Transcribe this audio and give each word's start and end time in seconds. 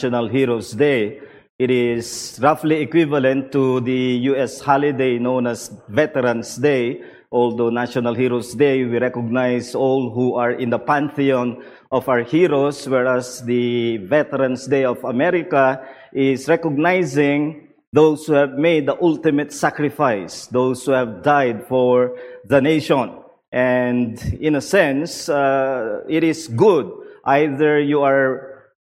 National 0.00 0.28
Heroes 0.28 0.72
Day. 0.72 1.20
It 1.58 1.70
is 1.70 2.38
roughly 2.40 2.76
equivalent 2.80 3.52
to 3.52 3.80
the 3.80 4.32
U.S. 4.32 4.58
holiday 4.58 5.18
known 5.18 5.46
as 5.46 5.70
Veterans 5.88 6.56
Day, 6.56 7.02
although 7.30 7.68
National 7.68 8.14
Heroes 8.14 8.54
Day, 8.54 8.82
we 8.82 8.96
recognize 8.96 9.74
all 9.74 10.08
who 10.08 10.36
are 10.36 10.52
in 10.52 10.70
the 10.70 10.78
pantheon 10.78 11.62
of 11.92 12.08
our 12.08 12.22
heroes, 12.22 12.88
whereas 12.88 13.44
the 13.44 13.98
Veterans 14.08 14.66
Day 14.66 14.86
of 14.86 15.04
America 15.04 15.86
is 16.14 16.48
recognizing 16.48 17.68
those 17.92 18.26
who 18.26 18.32
have 18.32 18.56
made 18.56 18.86
the 18.86 18.96
ultimate 19.02 19.52
sacrifice, 19.52 20.46
those 20.46 20.86
who 20.86 20.92
have 20.92 21.22
died 21.22 21.66
for 21.68 22.16
the 22.46 22.62
nation. 22.62 23.12
And 23.52 24.16
in 24.40 24.56
a 24.56 24.62
sense, 24.62 25.28
uh, 25.28 26.04
it 26.08 26.24
is 26.24 26.48
good. 26.48 26.90
Either 27.26 27.78
you 27.78 28.00
are 28.00 28.49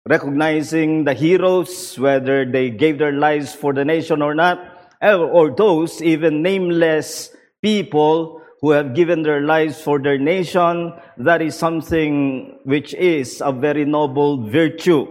recognizing 0.09 1.05
the 1.05 1.15
heroes, 1.15 1.99
whether 1.99 2.45
they 2.45 2.71
gave 2.71 2.99
their 2.99 3.13
lives 3.13 3.55
for 3.55 3.73
the 3.73 3.85
nation 3.85 4.23
or 4.23 4.35
not, 4.35 4.59
eh, 5.03 5.15
or 5.15 5.55
those 5.55 6.03
even 6.03 6.43
nameless 6.43 7.35
people 7.63 8.43
who 8.61 8.71
have 8.71 8.95
given 8.95 9.23
their 9.23 9.41
lives 9.41 9.81
for 9.81 9.99
their 9.99 10.19
nation. 10.19 10.93
That 11.17 11.43
is 11.43 11.55
something 11.55 12.59
which 12.65 12.95
is 12.95 13.43
a 13.45 13.53
very 13.53 13.85
noble 13.85 14.49
virtue. 14.49 15.07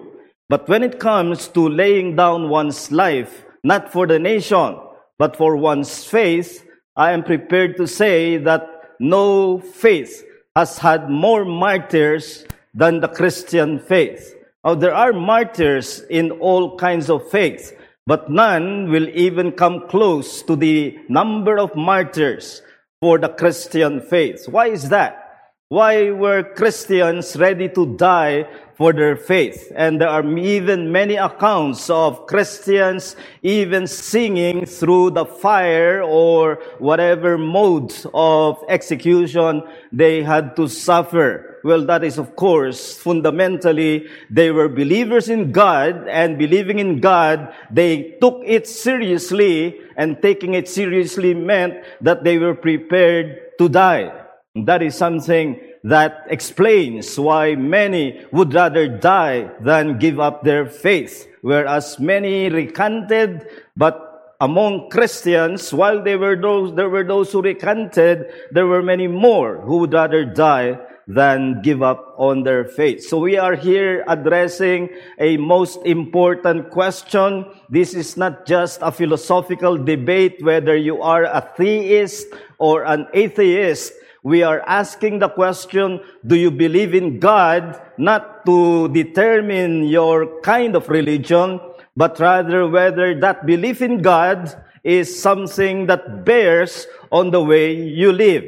But 0.49 0.67
when 0.67 0.83
it 0.83 0.99
comes 0.99 1.47
to 1.49 1.69
laying 1.69 2.15
down 2.15 2.49
one's 2.49 2.91
life, 2.91 3.45
not 3.63 3.91
for 3.91 4.07
the 4.07 4.19
nation, 4.19 4.77
but 5.17 5.35
for 5.35 5.55
one's 5.57 6.05
faith, 6.05 6.65
I 6.95 7.11
am 7.11 7.23
prepared 7.23 7.77
to 7.77 7.87
say 7.87 8.37
that 8.37 8.67
no 8.99 9.59
faith 9.59 10.25
has 10.55 10.77
had 10.77 11.09
more 11.09 11.45
martyrs 11.45 12.45
than 12.73 12.99
the 12.99 13.07
Christian 13.07 13.79
faith. 13.79 14.35
Now, 14.65 14.75
there 14.75 14.93
are 14.93 15.13
martyrs 15.13 16.01
in 16.09 16.31
all 16.31 16.75
kinds 16.77 17.09
of 17.09 17.29
faiths, 17.29 17.71
but 18.05 18.29
none 18.29 18.91
will 18.91 19.07
even 19.09 19.53
come 19.53 19.87
close 19.87 20.41
to 20.43 20.55
the 20.55 20.97
number 21.07 21.57
of 21.57 21.75
martyrs 21.75 22.61
for 22.99 23.17
the 23.17 23.29
Christian 23.29 24.01
faith. 24.01 24.49
Why 24.49 24.67
is 24.67 24.89
that? 24.89 25.29
Why 25.69 26.11
were 26.11 26.43
Christians 26.43 27.37
ready 27.37 27.69
to 27.69 27.95
die 27.95 28.47
for 28.79 28.93
their 28.93 29.17
faith. 29.17 29.71
And 29.75 29.99
there 29.99 30.07
are 30.07 30.25
even 30.37 30.89
many 30.89 31.17
accounts 31.17 31.89
of 31.89 32.25
Christians 32.27 33.17
even 33.43 33.85
singing 33.87 34.65
through 34.65 35.11
the 35.11 35.25
fire 35.25 36.01
or 36.01 36.63
whatever 36.79 37.37
mode 37.37 37.93
of 38.13 38.63
execution 38.69 39.63
they 39.91 40.23
had 40.23 40.55
to 40.55 40.69
suffer. 40.69 41.59
Well, 41.65 41.85
that 41.87 42.05
is 42.05 42.17
of 42.17 42.37
course 42.37 42.95
fundamentally 42.95 44.07
they 44.29 44.49
were 44.49 44.69
believers 44.69 45.27
in 45.27 45.51
God 45.51 46.07
and 46.07 46.39
believing 46.39 46.79
in 46.79 47.01
God, 47.01 47.53
they 47.69 48.15
took 48.21 48.41
it 48.45 48.65
seriously 48.65 49.81
and 49.97 50.21
taking 50.21 50.53
it 50.53 50.69
seriously 50.69 51.33
meant 51.33 51.83
that 51.99 52.23
they 52.23 52.37
were 52.37 52.55
prepared 52.55 53.57
to 53.57 53.67
die. 53.67 54.09
That 54.55 54.81
is 54.81 54.95
something 54.95 55.59
that 55.83 56.25
explains 56.29 57.17
why 57.17 57.55
many 57.55 58.25
would 58.31 58.53
rather 58.53 58.87
die 58.87 59.49
than 59.61 59.97
give 59.97 60.19
up 60.19 60.43
their 60.43 60.65
faith, 60.65 61.27
whereas 61.41 61.99
many 61.99 62.49
recanted, 62.49 63.47
but 63.77 64.35
among 64.41 64.89
Christians, 64.89 65.73
while 65.73 66.03
there 66.03 66.17
were 66.17 66.35
those, 66.35 66.75
there 66.75 66.89
were 66.89 67.03
those 67.03 67.31
who 67.31 67.41
recanted, 67.41 68.31
there 68.51 68.67
were 68.67 68.83
many 68.83 69.07
more 69.07 69.59
who 69.61 69.77
would 69.79 69.93
rather 69.93 70.23
die 70.25 70.79
than 71.09 71.59
give 71.63 71.81
up 71.81 72.13
on 72.17 72.43
their 72.43 72.63
faith. 72.63 73.03
So 73.03 73.17
we 73.17 73.35
are 73.35 73.55
here 73.55 74.05
addressing 74.07 74.89
a 75.17 75.37
most 75.37 75.81
important 75.83 76.69
question. 76.69 77.45
This 77.67 77.95
is 77.95 78.15
not 78.15 78.45
just 78.45 78.79
a 78.81 78.91
philosophical 78.91 79.75
debate 79.75 80.37
whether 80.43 80.77
you 80.77 81.01
are 81.01 81.23
a 81.23 81.41
theist 81.57 82.27
or 82.59 82.85
an 82.85 83.07
atheist 83.13 83.91
we 84.23 84.43
are 84.43 84.61
asking 84.67 85.19
the 85.19 85.29
question, 85.29 86.01
do 86.25 86.35
you 86.35 86.51
believe 86.51 86.93
in 86.93 87.19
God 87.19 87.79
not 87.97 88.45
to 88.45 88.89
determine 88.89 89.85
your 89.85 90.41
kind 90.41 90.75
of 90.75 90.89
religion, 90.89 91.59
but 91.95 92.19
rather 92.19 92.67
whether 92.67 93.17
that 93.19 93.45
belief 93.45 93.81
in 93.81 94.01
God 94.01 94.53
is 94.83 95.21
something 95.21 95.87
that 95.87 96.25
bears 96.25 96.87
on 97.11 97.31
the 97.31 97.43
way 97.43 97.75
you 97.75 98.11
live. 98.11 98.43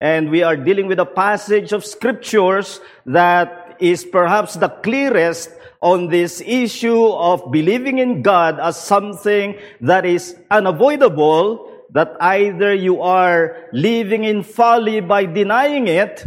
And 0.00 0.30
we 0.30 0.42
are 0.42 0.56
dealing 0.56 0.86
with 0.86 1.00
a 1.00 1.06
passage 1.06 1.72
of 1.72 1.84
scriptures 1.84 2.80
that 3.06 3.76
is 3.80 4.04
perhaps 4.04 4.54
the 4.54 4.68
clearest 4.68 5.50
on 5.80 6.08
this 6.08 6.40
issue 6.40 7.06
of 7.06 7.52
believing 7.52 7.98
in 7.98 8.22
God 8.22 8.58
as 8.60 8.80
something 8.80 9.56
that 9.80 10.04
is 10.04 10.36
unavoidable 10.50 11.67
that 11.92 12.16
either 12.20 12.74
you 12.74 13.00
are 13.02 13.56
living 13.72 14.24
in 14.24 14.42
folly 14.42 15.00
by 15.00 15.24
denying 15.24 15.88
it, 15.88 16.24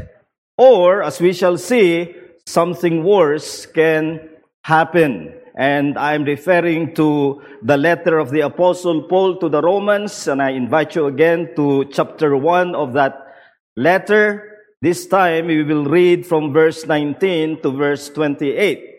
or, 0.57 1.03
as 1.03 1.19
we 1.19 1.33
shall 1.33 1.57
see, 1.57 2.15
something 2.45 3.03
worse 3.03 3.65
can 3.65 4.29
happen. 4.63 5.33
And 5.57 5.97
I'm 5.97 6.23
referring 6.23 6.95
to 6.95 7.41
the 7.61 7.77
letter 7.77 8.17
of 8.17 8.31
the 8.31 8.41
Apostle 8.41 9.03
Paul 9.03 9.37
to 9.37 9.49
the 9.49 9.61
Romans, 9.61 10.27
and 10.27 10.41
I 10.41 10.51
invite 10.51 10.95
you 10.95 11.07
again 11.07 11.53
to 11.55 11.85
chapter 11.91 12.35
1 12.35 12.75
of 12.75 12.93
that 12.93 13.35
letter. 13.75 14.47
This 14.81 15.05
time 15.05 15.47
we 15.47 15.63
will 15.63 15.85
read 15.85 16.25
from 16.25 16.53
verse 16.53 16.85
19 16.85 17.61
to 17.61 17.69
verse 17.69 18.09
28 18.09 18.91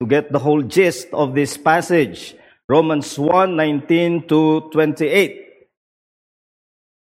to 0.00 0.06
get 0.06 0.32
the 0.32 0.38
whole 0.38 0.62
gist 0.62 1.08
of 1.12 1.34
this 1.34 1.56
passage. 1.56 2.34
Romans 2.68 3.18
1 3.18 3.56
19 3.56 4.28
to 4.28 4.68
28. 4.72 5.41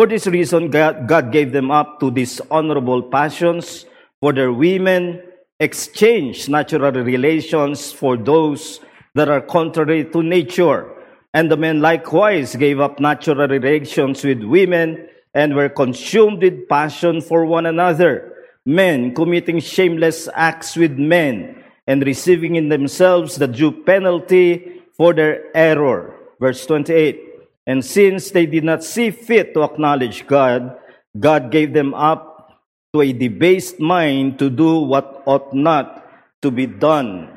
For 0.00 0.06
this 0.06 0.26
reason, 0.26 0.70
God, 0.70 1.30
gave 1.30 1.52
them 1.52 1.70
up 1.70 2.00
to 2.00 2.10
dishonorable 2.10 3.02
passions, 3.02 3.84
for 4.18 4.32
their 4.32 4.50
women 4.50 5.20
exchanged 5.60 6.48
natural 6.48 6.90
relations 7.04 7.92
for 7.92 8.16
those 8.16 8.80
that 9.14 9.28
are 9.28 9.42
contrary 9.42 10.06
to 10.06 10.22
nature. 10.22 10.88
And 11.34 11.50
the 11.50 11.58
men 11.58 11.82
likewise 11.82 12.56
gave 12.56 12.80
up 12.80 12.98
natural 12.98 13.46
relations 13.46 14.24
with 14.24 14.42
women 14.42 15.06
and 15.34 15.54
were 15.54 15.68
consumed 15.68 16.40
with 16.40 16.66
passion 16.66 17.20
for 17.20 17.44
one 17.44 17.66
another. 17.66 18.32
Men 18.64 19.14
committing 19.14 19.60
shameless 19.60 20.30
acts 20.32 20.76
with 20.76 20.92
men 20.92 21.62
and 21.86 22.06
receiving 22.06 22.56
in 22.56 22.70
themselves 22.70 23.36
the 23.36 23.48
due 23.48 23.84
penalty 23.84 24.80
for 24.96 25.12
their 25.12 25.54
error. 25.54 26.16
Verse 26.40 26.64
28. 26.64 27.29
And 27.66 27.84
since 27.84 28.30
they 28.30 28.46
did 28.46 28.64
not 28.64 28.82
see 28.82 29.10
fit 29.10 29.54
to 29.54 29.62
acknowledge 29.62 30.26
God, 30.26 30.78
God 31.18 31.50
gave 31.50 31.72
them 31.72 31.94
up 31.94 32.60
to 32.94 33.02
a 33.02 33.12
debased 33.12 33.78
mind 33.78 34.38
to 34.38 34.50
do 34.50 34.80
what 34.80 35.22
ought 35.26 35.54
not 35.54 36.06
to 36.42 36.50
be 36.50 36.66
done. 36.66 37.36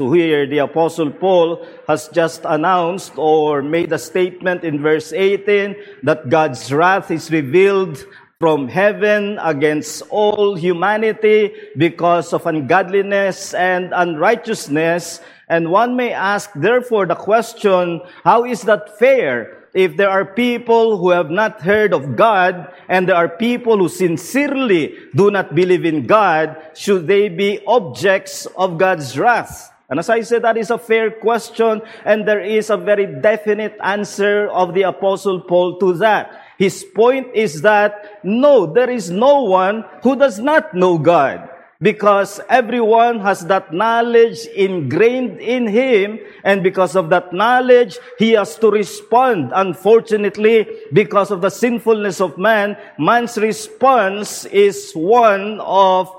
So 0.00 0.12
here, 0.12 0.46
the 0.46 0.58
Apostle 0.58 1.10
Paul 1.10 1.64
has 1.88 2.08
just 2.08 2.42
announced 2.44 3.16
or 3.16 3.62
made 3.62 3.92
a 3.92 3.98
statement 3.98 4.62
in 4.62 4.82
verse 4.82 5.12
18 5.12 6.04
that 6.04 6.28
God's 6.28 6.70
wrath 6.70 7.10
is 7.10 7.30
revealed 7.30 8.04
from 8.38 8.68
heaven 8.68 9.38
against 9.40 10.02
all 10.10 10.54
humanity 10.54 11.52
because 11.78 12.34
of 12.34 12.44
ungodliness 12.44 13.54
and 13.54 13.92
unrighteousness. 13.96 15.20
And 15.48 15.70
one 15.70 15.94
may 15.94 16.12
ask, 16.12 16.50
therefore, 16.54 17.06
the 17.06 17.14
question, 17.14 18.00
how 18.24 18.44
is 18.44 18.62
that 18.62 18.98
fair? 18.98 19.68
If 19.74 19.96
there 19.96 20.10
are 20.10 20.24
people 20.24 20.98
who 20.98 21.10
have 21.10 21.30
not 21.30 21.60
heard 21.60 21.92
of 21.92 22.16
God 22.16 22.72
and 22.88 23.08
there 23.08 23.14
are 23.14 23.28
people 23.28 23.76
who 23.78 23.88
sincerely 23.88 24.96
do 25.14 25.30
not 25.30 25.54
believe 25.54 25.84
in 25.84 26.06
God, 26.06 26.56
should 26.74 27.06
they 27.06 27.28
be 27.28 27.60
objects 27.66 28.46
of 28.56 28.78
God's 28.78 29.18
wrath? 29.18 29.70
And 29.88 30.00
as 30.00 30.08
I 30.08 30.22
said, 30.22 30.42
that 30.42 30.56
is 30.56 30.70
a 30.70 30.78
fair 30.78 31.12
question, 31.12 31.80
and 32.04 32.26
there 32.26 32.40
is 32.40 32.70
a 32.70 32.76
very 32.76 33.06
definite 33.06 33.76
answer 33.84 34.48
of 34.48 34.74
the 34.74 34.82
Apostle 34.82 35.42
Paul 35.42 35.78
to 35.78 35.92
that. 35.98 36.42
His 36.58 36.82
point 36.82 37.28
is 37.34 37.62
that 37.62 38.24
no, 38.24 38.66
there 38.66 38.90
is 38.90 39.10
no 39.10 39.44
one 39.44 39.84
who 40.02 40.16
does 40.16 40.40
not 40.40 40.74
know 40.74 40.98
God 40.98 41.50
because 41.86 42.40
everyone 42.50 43.22
has 43.22 43.46
that 43.46 43.70
knowledge 43.70 44.42
ingrained 44.58 45.38
in 45.38 45.70
him 45.70 46.18
and 46.42 46.66
because 46.66 46.98
of 46.98 47.10
that 47.14 47.30
knowledge 47.32 47.98
he 48.18 48.32
has 48.32 48.58
to 48.58 48.70
respond 48.74 49.54
unfortunately 49.54 50.66
because 50.92 51.30
of 51.30 51.40
the 51.46 51.52
sinfulness 51.62 52.18
of 52.20 52.34
man 52.34 52.74
man's 52.98 53.38
response 53.38 54.44
is 54.50 54.90
one 54.98 55.60
of 55.62 56.10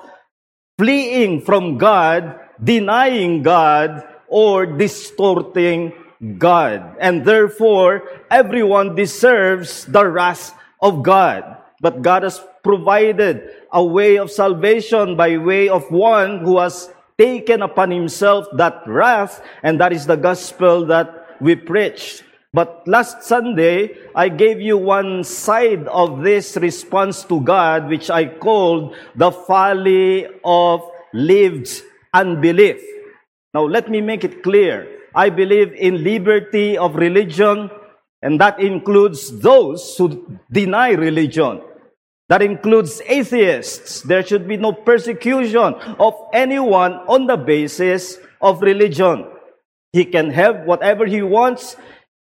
fleeing 0.80 1.42
from 1.44 1.76
god 1.76 2.40
denying 2.64 3.44
god 3.44 4.08
or 4.28 4.66
distorting 4.66 5.92
God. 6.38 6.98
And 7.00 7.24
therefore, 7.26 8.04
everyone 8.30 8.96
deserves 8.96 9.86
the 9.86 10.06
wrath 10.06 10.54
of 10.82 11.04
God. 11.04 11.58
But 11.80 12.02
God 12.02 12.24
has 12.24 12.42
provided 12.64 13.50
a 13.72 13.84
way 13.84 14.18
of 14.18 14.32
salvation 14.32 15.16
by 15.16 15.38
way 15.38 15.70
of 15.70 15.90
one 15.92 16.40
who 16.40 16.60
has 16.60 16.90
taken 17.18 17.62
upon 17.62 17.92
himself 17.92 18.46
that 18.54 18.82
wrath, 18.88 19.42
and 19.64 19.80
that 19.80 19.94
is 19.94 20.06
the 20.06 20.18
gospel 20.18 20.86
that 20.86 21.38
we 21.40 21.56
preach. 21.56 22.24
But 22.54 22.88
last 22.88 23.24
Sunday, 23.24 23.98
I 24.16 24.30
gave 24.30 24.62
you 24.62 24.78
one 24.78 25.24
side 25.24 25.86
of 25.88 26.24
this 26.24 26.58
response 26.58 27.24
to 27.26 27.42
God, 27.42 27.90
which 27.90 28.10
I 28.10 28.26
called 28.26 28.96
the 29.16 29.32
folly 29.32 30.26
of 30.44 30.82
lived 31.14 31.70
unbelief. 32.14 32.82
Now, 33.54 33.66
let 33.66 33.90
me 33.90 34.02
make 34.02 34.24
it 34.24 34.42
clear. 34.42 34.88
I 35.14 35.30
believe 35.30 35.74
in 35.74 36.04
liberty 36.04 36.78
of 36.78 36.96
religion, 36.96 37.70
and 38.22 38.40
that 38.42 38.60
includes 38.60 39.30
those 39.40 39.96
who 39.98 40.40
deny 40.52 40.92
religion. 40.92 41.62
That 42.30 42.42
includes 42.42 43.02
atheists. 43.08 44.02
There 44.02 44.26
should 44.26 44.48
be 44.48 44.58
no 44.58 44.74
persecution 44.74 45.76
of 46.00 46.14
anyone 46.34 46.94
on 47.08 47.26
the 47.26 47.38
basis 47.38 48.20
of 48.42 48.62
religion. 48.62 49.26
He 49.94 50.04
can 50.04 50.32
have 50.32 50.66
whatever 50.66 51.06
he 51.06 51.22
wants, 51.22 51.78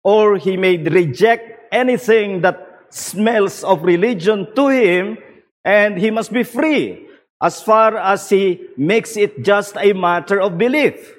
or 0.04 0.38
he 0.38 0.58
may 0.58 0.78
reject 0.78 1.72
anything 1.72 2.42
that 2.42 2.60
smells 2.90 3.64
of 3.64 3.84
religion 3.84 4.48
to 4.56 4.68
him, 4.68 5.18
and 5.64 5.98
he 5.98 6.12
must 6.12 6.34
be 6.34 6.44
free 6.44 7.08
as 7.42 7.64
far 7.64 7.98
as 7.98 8.30
he 8.30 8.68
makes 8.78 9.16
it 9.16 9.44
just 9.44 9.76
a 9.78 9.94
matter 9.94 10.40
of 10.40 10.58
belief. 10.58 11.16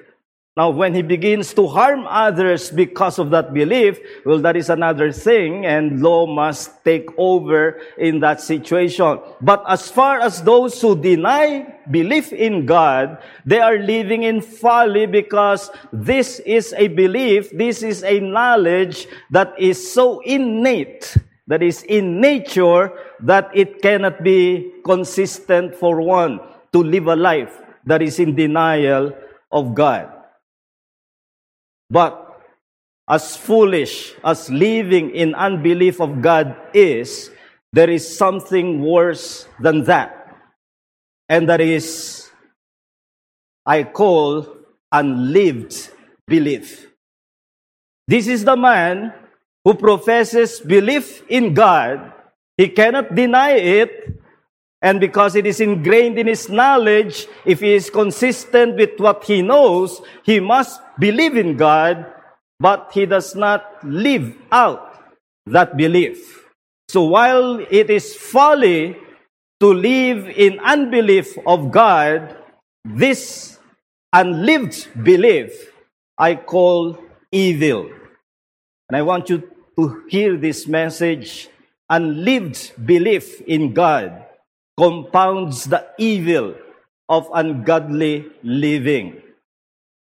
Now, 0.56 0.70
when 0.70 0.94
he 0.94 1.02
begins 1.02 1.52
to 1.54 1.66
harm 1.66 2.06
others 2.06 2.70
because 2.70 3.18
of 3.18 3.30
that 3.30 3.52
belief, 3.52 3.98
well, 4.24 4.38
that 4.38 4.54
is 4.54 4.70
another 4.70 5.10
thing, 5.10 5.66
and 5.66 6.00
law 6.00 6.30
must 6.30 6.84
take 6.84 7.10
over 7.18 7.82
in 7.98 8.20
that 8.20 8.40
situation. 8.40 9.18
But 9.40 9.64
as 9.66 9.90
far 9.90 10.20
as 10.20 10.44
those 10.46 10.80
who 10.80 10.94
deny 10.94 11.74
belief 11.90 12.32
in 12.32 12.66
God, 12.66 13.18
they 13.44 13.58
are 13.58 13.78
living 13.78 14.22
in 14.22 14.40
folly 14.40 15.06
because 15.06 15.72
this 15.92 16.38
is 16.46 16.72
a 16.78 16.86
belief, 16.86 17.50
this 17.50 17.82
is 17.82 18.04
a 18.04 18.20
knowledge 18.20 19.08
that 19.32 19.58
is 19.58 19.82
so 19.82 20.20
innate, 20.20 21.16
that 21.48 21.64
is 21.64 21.82
in 21.82 22.20
nature, 22.20 22.92
that 23.18 23.50
it 23.54 23.82
cannot 23.82 24.22
be 24.22 24.70
consistent 24.84 25.74
for 25.74 26.00
one 26.00 26.38
to 26.72 26.78
live 26.78 27.08
a 27.08 27.16
life 27.16 27.60
that 27.86 28.02
is 28.02 28.20
in 28.20 28.36
denial 28.36 29.10
of 29.50 29.74
God. 29.74 30.13
But 31.90 32.40
as 33.08 33.36
foolish 33.36 34.14
as 34.24 34.50
living 34.50 35.10
in 35.10 35.34
unbelief 35.34 36.00
of 36.00 36.22
God 36.22 36.56
is, 36.72 37.30
there 37.72 37.90
is 37.90 38.16
something 38.16 38.80
worse 38.80 39.46
than 39.60 39.84
that. 39.84 40.36
And 41.28 41.48
that 41.48 41.60
is, 41.60 42.30
I 43.66 43.84
call 43.84 44.46
unlived 44.92 45.90
belief. 46.26 46.88
This 48.06 48.26
is 48.28 48.44
the 48.44 48.56
man 48.56 49.12
who 49.64 49.74
professes 49.74 50.60
belief 50.60 51.22
in 51.28 51.54
God. 51.54 52.12
He 52.56 52.68
cannot 52.68 53.14
deny 53.14 53.52
it. 53.52 54.13
And 54.84 55.00
because 55.00 55.34
it 55.34 55.46
is 55.46 55.62
ingrained 55.62 56.18
in 56.18 56.26
his 56.26 56.50
knowledge, 56.50 57.26
if 57.46 57.60
he 57.60 57.72
is 57.72 57.88
consistent 57.88 58.76
with 58.76 59.00
what 59.00 59.24
he 59.24 59.40
knows, 59.40 60.02
he 60.24 60.40
must 60.40 60.78
believe 60.98 61.38
in 61.38 61.56
God, 61.56 62.04
but 62.60 62.90
he 62.92 63.06
does 63.06 63.34
not 63.34 63.64
live 63.82 64.36
out 64.52 65.02
that 65.46 65.78
belief. 65.78 66.50
So 66.90 67.04
while 67.04 67.64
it 67.70 67.88
is 67.88 68.14
folly 68.14 68.98
to 69.60 69.72
live 69.72 70.28
in 70.28 70.60
unbelief 70.60 71.38
of 71.46 71.70
God, 71.70 72.36
this 72.84 73.58
unlived 74.12 75.02
belief 75.02 75.72
I 76.18 76.34
call 76.34 76.98
evil. 77.32 77.88
And 78.90 78.98
I 78.98 79.00
want 79.00 79.30
you 79.30 79.48
to 79.78 80.04
hear 80.10 80.36
this 80.36 80.68
message. 80.68 81.48
Unlived 81.88 82.84
belief 82.84 83.40
in 83.40 83.72
God 83.72 84.23
compounds 84.74 85.70
the 85.70 85.82
evil 85.98 86.54
of 87.06 87.30
ungodly 87.30 88.26
living. 88.42 89.22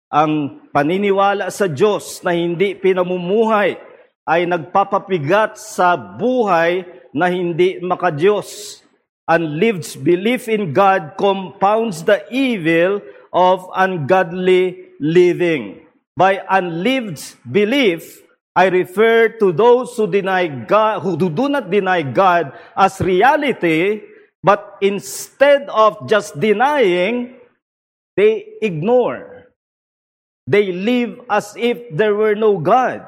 Ang 0.10 0.66
paniniwala 0.74 1.54
sa 1.54 1.70
Diyos 1.70 2.20
na 2.26 2.34
hindi 2.34 2.74
pinamumuhay 2.76 3.78
ay 4.26 4.46
nagpapapigat 4.50 5.58
sa 5.58 5.96
buhay 5.96 6.86
na 7.14 7.30
hindi 7.30 7.82
makadiyos. 7.82 8.82
Unlived 9.30 10.02
belief 10.02 10.50
in 10.50 10.74
God 10.74 11.14
compounds 11.14 12.02
the 12.02 12.26
evil 12.34 13.06
of 13.30 13.70
ungodly 13.78 14.90
living. 14.98 15.86
By 16.18 16.42
unlived 16.50 17.38
belief, 17.46 18.26
I 18.58 18.74
refer 18.74 19.30
to 19.38 19.54
those 19.54 19.94
who 19.96 20.10
deny 20.10 20.50
God, 20.50 21.06
who 21.06 21.14
do 21.16 21.48
not 21.48 21.70
deny 21.70 22.02
God 22.02 22.52
as 22.74 22.98
reality, 23.00 24.02
but 24.44 24.78
instead 24.82 25.70
of 25.70 26.08
just 26.08 26.40
denying, 26.40 27.36
they 28.16 28.58
ignore 28.62 29.40
They 30.50 30.72
live 30.74 31.22
as 31.30 31.54
if 31.58 31.78
there 31.94 32.16
were 32.16 32.34
no 32.34 32.58
God. 32.58 33.06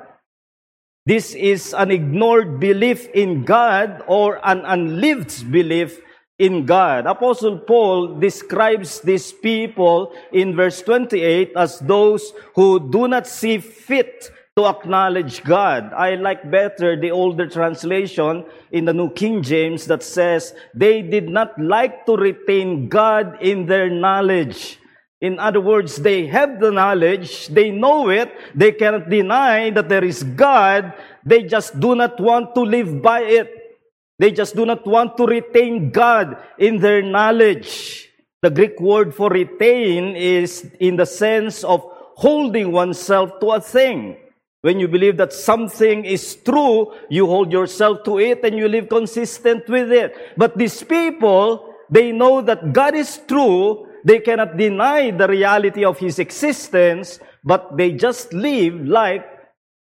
This 1.05 1.33
is 1.33 1.73
an 1.73 1.89
ignored 1.89 2.59
belief 2.59 3.09
in 3.09 3.43
God 3.43 4.03
or 4.05 4.38
an 4.45 4.61
unlived 4.61 5.51
belief 5.51 6.00
in 6.38 6.65
God. 6.65 7.07
Apostle 7.07 7.57
Paul 7.57 8.19
describes 8.19 9.01
these 9.01 9.33
people 9.33 10.13
in 10.31 10.55
verse 10.55 10.81
28 10.83 11.53
as 11.55 11.79
those 11.79 12.31
who 12.53 12.79
do 12.91 13.07
not 13.07 13.25
see 13.25 13.57
fit 13.57 14.29
to 14.58 14.65
acknowledge 14.67 15.43
God. 15.43 15.93
I 15.93 16.15
like 16.15 16.50
better 16.51 17.00
the 17.00 17.12
older 17.12 17.48
translation 17.48 18.43
in 18.72 18.84
the 18.84 18.93
New 18.93 19.10
King 19.12 19.41
James 19.41 19.88
that 19.88 20.03
says, 20.03 20.53
they 20.75 21.01
did 21.01 21.29
not 21.29 21.58
like 21.58 22.05
to 22.05 22.17
retain 22.17 22.89
God 22.89 23.38
in 23.41 23.65
their 23.65 23.89
knowledge. 23.89 24.77
In 25.22 25.39
other 25.39 25.62
words, 25.62 25.98
they 25.98 26.27
have 26.27 26.60
the 26.60 26.72
knowledge, 26.72 27.48
they 27.48 27.72
know 27.72 28.10
it, 28.10 28.34
they 28.53 28.74
cannot 28.74 29.10
deny 29.10 29.70
that 29.70 29.88
there 29.88 30.03
is 30.03 30.24
God, 30.24 30.93
they 31.24 31.43
just 31.43 31.79
do 31.79 31.96
not 31.96 32.20
want 32.20 32.53
to 32.55 32.62
live 32.62 33.01
by 33.01 33.22
it. 33.22 33.79
They 34.20 34.31
just 34.31 34.55
do 34.55 34.65
not 34.65 34.86
want 34.86 35.15
to 35.17 35.25
retain 35.25 35.91
God 35.91 36.38
in 36.58 36.79
their 36.79 37.01
knowledge. 37.01 38.10
The 38.41 38.50
Greek 38.50 38.79
word 38.81 39.15
for 39.15 39.29
retain 39.29 40.15
is 40.15 40.70
in 40.79 40.98
the 40.98 41.05
sense 41.05 41.63
of 41.63 41.81
holding 42.15 42.72
oneself 42.72 43.39
to 43.39 43.51
a 43.51 43.62
thing. 43.62 44.17
When 44.62 44.80
you 44.80 44.88
believe 44.88 45.18
that 45.18 45.34
something 45.34 46.06
is 46.06 46.36
true, 46.36 46.94
you 47.10 47.25
hold 47.25 47.51
yourself 47.51 48.03
to 48.06 48.20
it 48.20 48.44
and 48.44 48.56
you 48.56 48.68
live 48.68 48.89
consistent 48.89 49.68
with 49.68 49.91
it. 49.91 50.13
But 50.38 50.58
these 50.58 50.84
people, 50.84 51.74
they 51.89 52.12
know 52.12 52.41
that 52.41 52.72
God 52.72 52.94
is 52.94 53.20
true, 53.27 53.88
they 54.06 54.20
cannot 54.20 54.58
deny 54.58 55.12
the 55.12 55.27
reality 55.27 55.84
of 55.84 55.98
his 55.98 56.20
existence, 56.20 57.20
but 57.44 57.75
they 57.75 57.91
just 57.94 58.34
live 58.34 58.86
like 58.86 59.25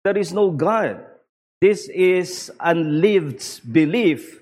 there 0.03 0.17
is 0.17 0.34
no 0.34 0.51
God. 0.51 1.03
This 1.62 1.88
is 1.89 2.51
unlived 2.60 3.41
belief, 3.72 4.41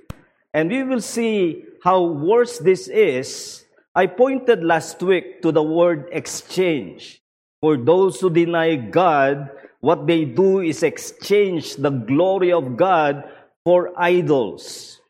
And 0.54 0.70
we 0.70 0.84
will 0.84 1.02
see 1.02 1.66
how 1.84 2.02
worse 2.04 2.60
this 2.60 2.88
is. 2.88 3.66
I 3.96 4.08
pointed 4.08 4.64
last 4.64 5.02
week 5.02 5.42
to 5.42 5.52
the 5.52 5.64
word 5.64 6.10
exchange. 6.12 7.22
For 7.62 7.78
those 7.78 8.20
who 8.20 8.30
deny 8.30 8.76
God, 8.76 9.50
what 9.84 10.08
they 10.08 10.24
do 10.24 10.62
is 10.64 10.82
exchange 10.82 11.76
the 11.76 11.92
glory 11.92 12.56
of 12.56 12.78
God 12.80 13.28
for 13.68 13.92
idols. 14.00 15.02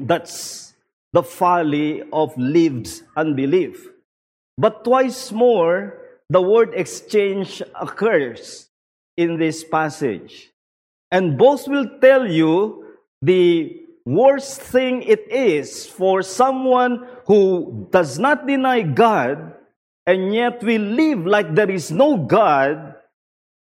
That's 0.00 0.72
the 1.12 1.22
folly 1.22 2.08
of 2.10 2.32
lived 2.40 2.88
unbelief. 3.14 3.86
But 4.56 4.82
twice 4.82 5.30
more, 5.30 6.00
the 6.30 6.40
word 6.40 6.72
exchange 6.72 7.60
occurs 7.78 8.70
in 9.18 9.36
this 9.36 9.62
passage. 9.62 10.56
And 11.12 11.36
both 11.36 11.68
will 11.68 12.00
tell 12.00 12.24
you 12.24 12.96
the 13.20 13.76
worst 14.06 14.62
thing 14.62 15.02
it 15.02 15.30
is 15.30 15.84
for 15.84 16.22
someone 16.22 17.06
who 17.26 17.86
does 17.92 18.18
not 18.18 18.46
deny 18.46 18.80
God 18.80 19.52
and 20.08 20.32
yet 20.32 20.64
we 20.64 20.78
live 20.78 21.26
like 21.26 21.54
there 21.54 21.70
is 21.70 21.92
no 21.92 22.16
God. 22.16 22.87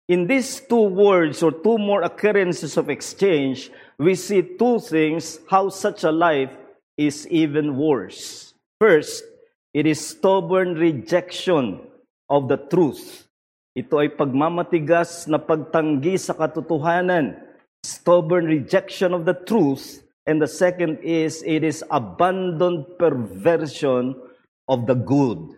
In 0.09 0.25
these 0.25 0.57
two 0.65 0.89
words 0.89 1.45
or 1.45 1.53
two 1.53 1.77
more 1.77 2.01
occurrences 2.01 2.81
of 2.81 2.89
exchange, 2.89 3.69
we 4.01 4.17
see 4.17 4.41
two 4.41 4.81
things 4.81 5.37
how 5.45 5.69
such 5.69 6.01
a 6.01 6.09
life 6.09 6.49
is 6.97 7.29
even 7.29 7.77
worse. 7.77 8.57
First, 8.81 9.21
it 9.69 9.85
is 9.85 10.01
stubborn 10.01 10.73
rejection 10.81 11.85
of 12.25 12.49
the 12.49 12.57
truth. 12.57 13.29
Ito 13.77 14.01
ay 14.01 14.09
pagmamatigas 14.17 15.29
na 15.29 15.37
pagtanggi 15.37 16.17
sa 16.17 16.33
katotohanan. 16.33 17.37
Stubborn 17.85 18.49
rejection 18.49 19.13
of 19.13 19.29
the 19.29 19.37
truth. 19.45 20.01
And 20.25 20.41
the 20.41 20.49
second 20.49 21.05
is, 21.05 21.45
it 21.45 21.61
is 21.61 21.85
abandoned 21.93 22.97
perversion 22.97 24.17
of 24.65 24.89
the 24.89 24.97
good. 24.97 25.53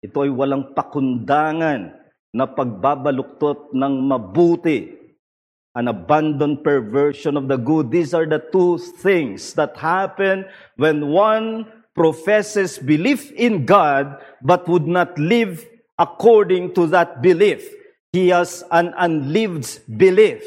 Ito 0.00 0.24
ay 0.24 0.32
walang 0.32 0.72
pakundangan 0.72 1.97
na 2.38 2.46
pagbabaluktot 2.46 3.74
ng 3.74 3.94
mabuti. 4.06 4.94
An 5.74 5.90
abandoned 5.90 6.62
perversion 6.62 7.34
of 7.34 7.50
the 7.50 7.58
good. 7.58 7.90
These 7.90 8.14
are 8.14 8.26
the 8.26 8.38
two 8.38 8.78
things 8.78 9.54
that 9.58 9.74
happen 9.74 10.46
when 10.78 11.10
one 11.10 11.66
professes 11.98 12.78
belief 12.78 13.34
in 13.34 13.66
God 13.66 14.22
but 14.42 14.70
would 14.70 14.86
not 14.86 15.18
live 15.18 15.66
according 15.98 16.74
to 16.78 16.86
that 16.94 17.22
belief. 17.22 17.66
He 18.14 18.30
has 18.30 18.62
an 18.70 18.94
unlived 18.96 19.82
belief. 19.98 20.46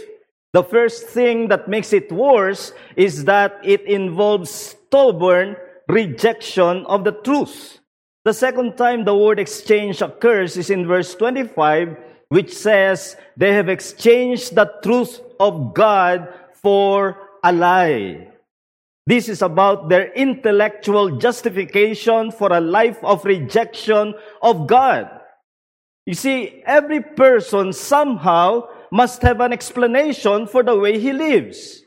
The 0.56 0.64
first 0.64 1.08
thing 1.12 1.48
that 1.48 1.68
makes 1.68 1.94
it 1.94 2.12
worse 2.12 2.72
is 2.96 3.24
that 3.26 3.60
it 3.64 3.84
involves 3.84 4.52
stubborn 4.52 5.56
rejection 5.88 6.88
of 6.88 7.04
the 7.04 7.12
truth. 7.12 7.81
The 8.24 8.34
second 8.34 8.78
time 8.78 9.04
the 9.04 9.16
word 9.16 9.40
exchange 9.40 10.02
occurs 10.02 10.56
is 10.58 10.70
in 10.70 10.86
verse 10.86 11.16
25, 11.16 11.98
which 12.30 12.54
says, 12.54 13.16
They 13.36 13.54
have 13.54 13.68
exchanged 13.68 14.54
the 14.54 14.72
truth 14.84 15.20
of 15.40 15.74
God 15.74 16.30
for 16.54 17.18
a 17.44 17.52
lie. 17.52 18.28
This 19.08 19.28
is 19.28 19.42
about 19.42 19.90
their 19.90 20.14
intellectual 20.14 21.18
justification 21.18 22.32
for 22.32 22.54
a 22.54 22.62
life 22.62 23.04
of 23.04 23.26
rejection 23.26 24.14
of 24.42 24.68
God. 24.68 25.10
You 26.06 26.14
see, 26.14 26.62
every 26.66 27.02
person 27.02 27.74
somehow 27.74 28.70
must 28.92 29.22
have 29.24 29.42
an 29.42 29.54
explanation 29.54 30.46
for 30.46 30.62
the 30.62 30.78
way 30.78 31.00
he 31.00 31.14
lives. 31.14 31.84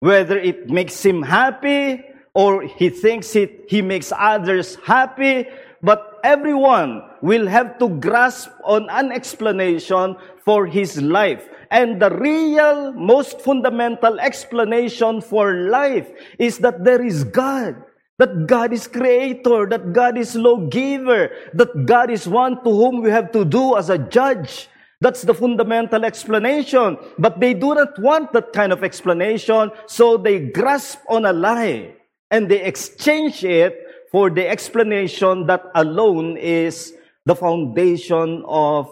Whether 0.00 0.38
it 0.38 0.68
makes 0.68 1.04
him 1.04 1.22
happy 1.22 2.04
or 2.34 2.62
he 2.62 2.90
thinks 2.90 3.34
it, 3.36 3.66
he 3.68 3.82
makes 3.82 4.12
others 4.16 4.76
happy, 4.84 5.46
but 5.82 6.20
everyone 6.24 7.02
will 7.22 7.46
have 7.46 7.78
to 7.78 7.88
grasp 7.88 8.50
on 8.64 8.88
an 8.90 9.12
explanation 9.12 10.16
for 10.44 10.66
his 10.66 11.00
life. 11.00 11.48
And 11.70 12.02
the 12.02 12.10
real, 12.10 12.92
most 12.92 13.40
fundamental 13.40 14.18
explanation 14.18 15.20
for 15.20 15.54
life 15.70 16.10
is 16.38 16.58
that 16.58 16.84
there 16.84 17.04
is 17.04 17.24
God 17.24 17.76
that 18.20 18.46
God 18.46 18.70
is 18.74 18.86
creator, 18.86 19.66
that 19.66 19.94
God 19.94 20.18
is 20.18 20.36
lawgiver, 20.36 21.32
that 21.54 21.86
God 21.86 22.10
is 22.10 22.28
one 22.28 22.62
to 22.62 22.70
whom 22.70 23.00
we 23.00 23.08
have 23.08 23.32
to 23.32 23.46
do 23.46 23.78
as 23.80 23.88
a 23.88 23.96
judge. 23.96 24.68
That's 25.00 25.22
the 25.22 25.32
fundamental 25.32 26.04
explanation. 26.04 26.98
But 27.18 27.40
they 27.40 27.54
do 27.54 27.74
not 27.74 27.98
want 27.98 28.34
that 28.34 28.52
kind 28.52 28.76
of 28.76 28.84
explanation, 28.84 29.72
so 29.86 30.18
they 30.18 30.52
grasp 30.52 31.00
on 31.08 31.24
a 31.24 31.32
lie 31.32 31.96
and 32.30 32.50
they 32.50 32.60
exchange 32.60 33.42
it 33.42 33.80
for 34.10 34.28
the 34.28 34.46
explanation 34.46 35.46
that 35.46 35.62
alone 35.74 36.34
is 36.36 36.92
the 37.24 37.34
foundation 37.38 38.42
of 38.46 38.90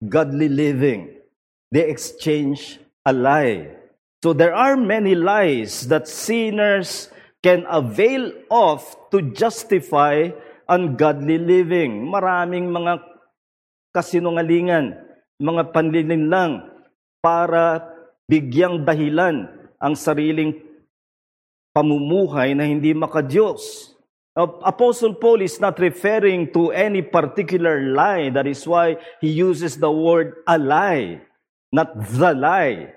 godly 0.00 0.48
living. 0.48 1.20
They 1.70 1.88
exchange 1.88 2.80
a 3.04 3.12
lie. 3.12 3.76
So 4.24 4.32
there 4.32 4.56
are 4.56 4.76
many 4.76 5.14
lies 5.14 5.88
that 5.92 6.08
sinners 6.08 7.12
can 7.42 7.68
avail 7.68 8.32
of 8.48 8.82
to 9.12 9.34
justify 9.34 10.30
ungodly 10.68 11.36
living. 11.36 12.08
Maraming 12.08 12.70
mga 12.72 13.02
kasinungalingan, 13.92 14.96
mga 15.42 15.62
panlilinlang 15.74 16.70
para 17.20 17.92
bigyang 18.30 18.86
dahilan 18.86 19.50
ang 19.76 19.94
sariling 19.98 20.56
pamumuhay 21.74 22.54
na 22.56 22.64
hindi 22.64 22.94
makadiyos. 22.94 23.91
Apostle 24.34 25.14
Paul 25.14 25.42
is 25.42 25.60
not 25.60 25.78
referring 25.78 26.52
to 26.54 26.72
any 26.72 27.02
particular 27.02 27.92
lie. 27.92 28.30
That 28.30 28.46
is 28.46 28.66
why 28.66 28.96
he 29.20 29.28
uses 29.28 29.76
the 29.76 29.92
word 29.92 30.40
a 30.46 30.58
lie, 30.58 31.20
not 31.70 31.92
the 32.12 32.32
lie. 32.32 32.94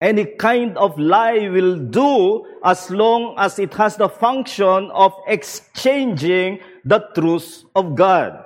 Any 0.00 0.26
kind 0.26 0.76
of 0.76 0.98
lie 0.98 1.48
will 1.48 1.78
do 1.78 2.46
as 2.64 2.90
long 2.90 3.34
as 3.38 3.58
it 3.58 3.74
has 3.74 3.96
the 3.96 4.08
function 4.08 4.90
of 4.90 5.14
exchanging 5.26 6.60
the 6.84 7.00
truth 7.14 7.64
of 7.74 7.94
God. 7.94 8.44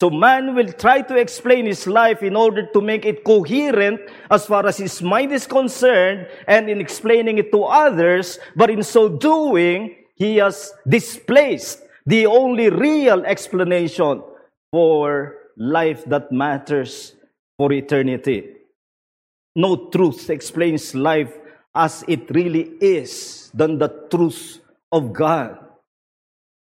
So 0.00 0.10
man 0.10 0.54
will 0.54 0.72
try 0.72 1.02
to 1.02 1.16
explain 1.16 1.66
his 1.66 1.86
life 1.86 2.22
in 2.22 2.34
order 2.34 2.66
to 2.72 2.80
make 2.80 3.04
it 3.04 3.22
coherent 3.22 4.00
as 4.30 4.46
far 4.46 4.66
as 4.66 4.78
his 4.78 5.02
mind 5.02 5.30
is 5.30 5.46
concerned 5.46 6.26
and 6.46 6.70
in 6.70 6.80
explaining 6.80 7.38
it 7.38 7.52
to 7.52 7.64
others, 7.64 8.38
but 8.56 8.70
in 8.70 8.82
so 8.82 9.10
doing, 9.10 9.99
he 10.20 10.36
has 10.36 10.72
displaced 10.86 11.80
the 12.04 12.26
only 12.26 12.68
real 12.68 13.24
explanation 13.24 14.22
for 14.70 15.34
life 15.56 16.04
that 16.04 16.30
matters 16.30 17.16
for 17.56 17.72
eternity. 17.72 18.52
No 19.56 19.88
truth 19.88 20.28
explains 20.28 20.94
life 20.94 21.32
as 21.74 22.04
it 22.06 22.30
really 22.30 22.76
is 22.80 23.50
than 23.54 23.78
the 23.78 23.88
truth 24.10 24.60
of 24.92 25.12
God. 25.12 25.58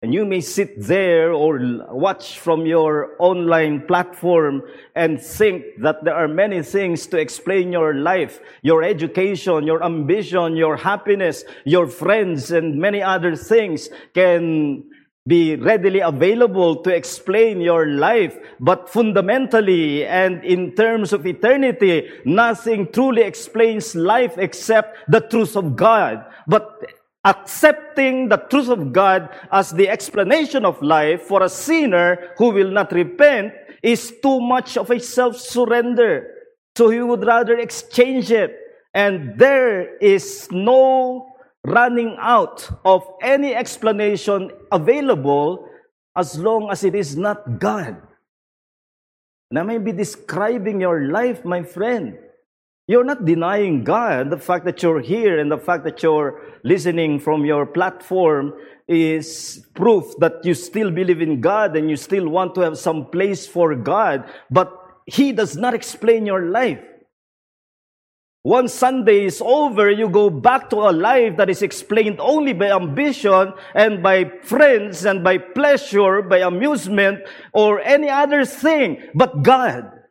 And 0.03 0.13
you 0.13 0.25
may 0.25 0.41
sit 0.41 0.81
there 0.81 1.31
or 1.31 1.61
watch 1.89 2.37
from 2.37 2.65
your 2.65 3.15
online 3.19 3.87
platform 3.87 4.61
and 4.95 5.21
think 5.21 5.63
that 5.79 6.03
there 6.03 6.13
are 6.13 6.27
many 6.27 6.61
things 6.61 7.07
to 7.07 7.17
explain 7.17 7.71
your 7.71 7.93
life, 7.93 8.41
your 8.63 8.83
education, 8.83 9.65
your 9.65 9.81
ambition, 9.81 10.57
your 10.57 10.75
happiness, 10.75 11.45
your 11.63 11.87
friends, 11.87 12.51
and 12.51 12.81
many 12.81 13.01
other 13.01 13.37
things 13.37 13.87
can 14.13 14.83
be 15.25 15.55
readily 15.55 16.01
available 16.01 16.83
to 16.83 16.93
explain 16.93 17.61
your 17.61 17.87
life. 17.87 18.37
But 18.59 18.89
fundamentally 18.89 20.05
and 20.05 20.43
in 20.43 20.75
terms 20.75 21.13
of 21.13 21.25
eternity, 21.25 22.09
nothing 22.25 22.91
truly 22.91 23.21
explains 23.21 23.95
life 23.95 24.37
except 24.37 25.09
the 25.09 25.21
truth 25.21 25.55
of 25.55 25.77
God. 25.77 26.25
But 26.45 26.91
accepting 27.23 28.29
the 28.29 28.37
truth 28.37 28.69
of 28.69 28.91
God 28.91 29.29
as 29.51 29.71
the 29.71 29.89
explanation 29.89 30.65
of 30.65 30.81
life 30.81 31.23
for 31.23 31.43
a 31.43 31.49
sinner 31.49 32.33
who 32.37 32.49
will 32.49 32.71
not 32.71 32.91
repent 32.91 33.53
is 33.81 34.13
too 34.21 34.39
much 34.39 34.77
of 34.77 34.89
a 34.91 34.99
self-surrender. 34.99 36.27
So 36.75 36.89
he 36.89 37.01
would 37.01 37.25
rather 37.25 37.57
exchange 37.57 38.31
it. 38.31 38.57
And 38.93 39.37
there 39.37 39.97
is 39.97 40.47
no 40.51 41.29
running 41.65 42.15
out 42.19 42.69
of 42.83 43.03
any 43.21 43.55
explanation 43.55 44.51
available 44.71 45.67
as 46.15 46.37
long 46.37 46.69
as 46.71 46.83
it 46.83 46.93
is 46.93 47.15
not 47.15 47.59
God. 47.59 48.01
And 49.49 49.59
I 49.59 49.63
may 49.63 49.77
be 49.77 49.91
describing 49.91 50.81
your 50.81 51.09
life, 51.09 51.45
my 51.45 51.63
friend. 51.63 52.17
You're 52.85 53.05
not 53.05 53.23
denying 53.23 53.85
God. 53.85 54.29
The 54.29 54.37
fact 54.37 54.65
that 54.65 54.83
you're 54.83 54.99
here 54.99 55.39
and 55.39 55.49
the 55.49 55.57
fact 55.57 55.85
that 55.85 56.03
you're 56.03 56.41
listening 56.63 57.19
from 57.19 57.45
your 57.45 57.65
platform 57.65 58.53
is 58.87 59.65
proof 59.73 60.13
that 60.19 60.43
you 60.43 60.53
still 60.53 60.91
believe 60.91 61.21
in 61.21 61.39
God 61.39 61.77
and 61.77 61.89
you 61.89 61.95
still 61.95 62.27
want 62.27 62.55
to 62.55 62.61
have 62.61 62.77
some 62.77 63.05
place 63.05 63.47
for 63.47 63.73
God. 63.75 64.29
But 64.51 64.73
He 65.05 65.31
does 65.31 65.55
not 65.55 65.73
explain 65.73 66.25
your 66.25 66.45
life. 66.47 66.83
Once 68.43 68.73
Sunday 68.73 69.23
is 69.23 69.41
over, 69.41 69.89
you 69.89 70.09
go 70.09 70.29
back 70.29 70.69
to 70.69 70.75
a 70.75 70.91
life 70.91 71.37
that 71.37 71.49
is 71.49 71.61
explained 71.61 72.19
only 72.19 72.51
by 72.51 72.69
ambition 72.69 73.53
and 73.73 74.03
by 74.03 74.25
friends 74.43 75.05
and 75.05 75.23
by 75.23 75.37
pleasure, 75.37 76.21
by 76.21 76.39
amusement 76.39 77.23
or 77.53 77.79
any 77.79 78.09
other 78.09 78.43
thing 78.43 79.01
but 79.15 79.41
God. 79.43 80.02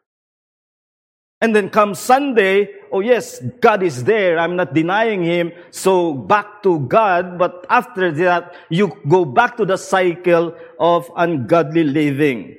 And 1.42 1.56
then 1.56 1.70
come 1.70 1.96
Sunday, 1.96 2.70
oh 2.92 3.00
yes, 3.00 3.42
God 3.60 3.82
is 3.82 4.04
there. 4.04 4.38
I'm 4.38 4.54
not 4.54 4.74
denying 4.74 5.24
Him. 5.24 5.50
So 5.72 6.14
back 6.14 6.62
to 6.62 6.78
God. 6.86 7.36
But 7.36 7.66
after 7.68 8.12
that, 8.12 8.54
you 8.70 8.94
go 9.08 9.24
back 9.24 9.56
to 9.56 9.66
the 9.66 9.76
cycle 9.76 10.54
of 10.78 11.10
ungodly 11.16 11.82
living. 11.82 12.58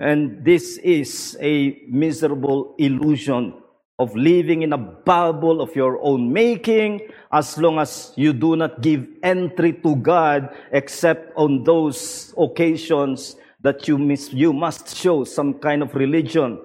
And 0.00 0.42
this 0.42 0.78
is 0.78 1.36
a 1.38 1.78
miserable 1.86 2.74
illusion 2.78 3.60
of 3.98 4.16
living 4.16 4.62
in 4.62 4.72
a 4.72 4.78
bubble 4.78 5.60
of 5.60 5.76
your 5.76 6.00
own 6.02 6.32
making 6.32 7.00
as 7.30 7.58
long 7.58 7.78
as 7.78 8.12
you 8.16 8.32
do 8.32 8.56
not 8.56 8.80
give 8.80 9.06
entry 9.22 9.74
to 9.84 9.96
God 9.96 10.48
except 10.72 11.30
on 11.36 11.62
those 11.62 12.32
occasions 12.38 13.36
that 13.60 13.86
you, 13.86 13.98
miss, 13.98 14.32
you 14.32 14.54
must 14.54 14.96
show 14.96 15.24
some 15.24 15.54
kind 15.54 15.82
of 15.82 15.94
religion. 15.94 16.58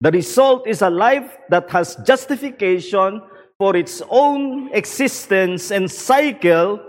The 0.00 0.10
result 0.10 0.66
is 0.66 0.82
a 0.82 0.90
life 0.90 1.36
that 1.48 1.70
has 1.70 1.96
justification 2.04 3.22
for 3.58 3.76
its 3.76 4.02
own 4.10 4.72
existence 4.74 5.70
and 5.70 5.90
cycle, 5.90 6.80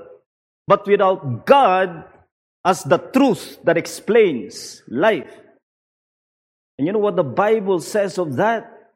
but 0.67 0.85
without 0.85 1.45
God 1.45 2.03
as 2.65 2.83
the 2.83 2.97
truth 2.97 3.59
that 3.63 3.77
explains 3.77 4.83
life. 4.89 5.31
And 6.77 6.85
you 6.85 6.93
know 6.93 6.99
what 6.99 7.15
the 7.15 7.23
Bible 7.23 7.79
says 7.79 8.17
of 8.17 8.35
that? 8.35 8.91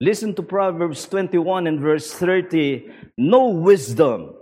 Listen 0.00 0.34
to 0.34 0.42
Proverbs 0.42 1.06
21 1.06 1.66
and 1.66 1.78
verse 1.78 2.10
30. 2.14 2.88
No 3.18 3.48
wisdom, 3.48 4.32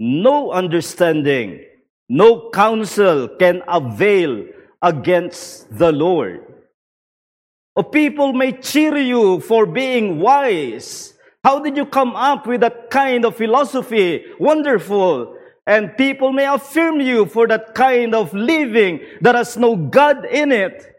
no 0.00 0.50
understanding, 0.50 1.64
no 2.08 2.50
counsel 2.50 3.28
can 3.38 3.62
avail 3.68 4.44
against 4.82 5.70
the 5.78 5.92
Lord. 5.92 6.53
Or 7.76 7.84
people 7.84 8.32
may 8.32 8.52
cheer 8.52 8.96
you 8.96 9.40
for 9.40 9.66
being 9.66 10.20
wise. 10.20 11.14
How 11.42 11.58
did 11.58 11.76
you 11.76 11.86
come 11.86 12.14
up 12.14 12.46
with 12.46 12.60
that 12.60 12.88
kind 12.90 13.24
of 13.24 13.36
philosophy? 13.36 14.24
Wonderful. 14.38 15.36
And 15.66 15.96
people 15.96 16.32
may 16.32 16.46
affirm 16.46 17.00
you 17.00 17.26
for 17.26 17.48
that 17.48 17.74
kind 17.74 18.14
of 18.14 18.32
living 18.32 19.00
that 19.20 19.34
has 19.34 19.56
no 19.56 19.76
God 19.76 20.24
in 20.26 20.52
it. 20.52 20.94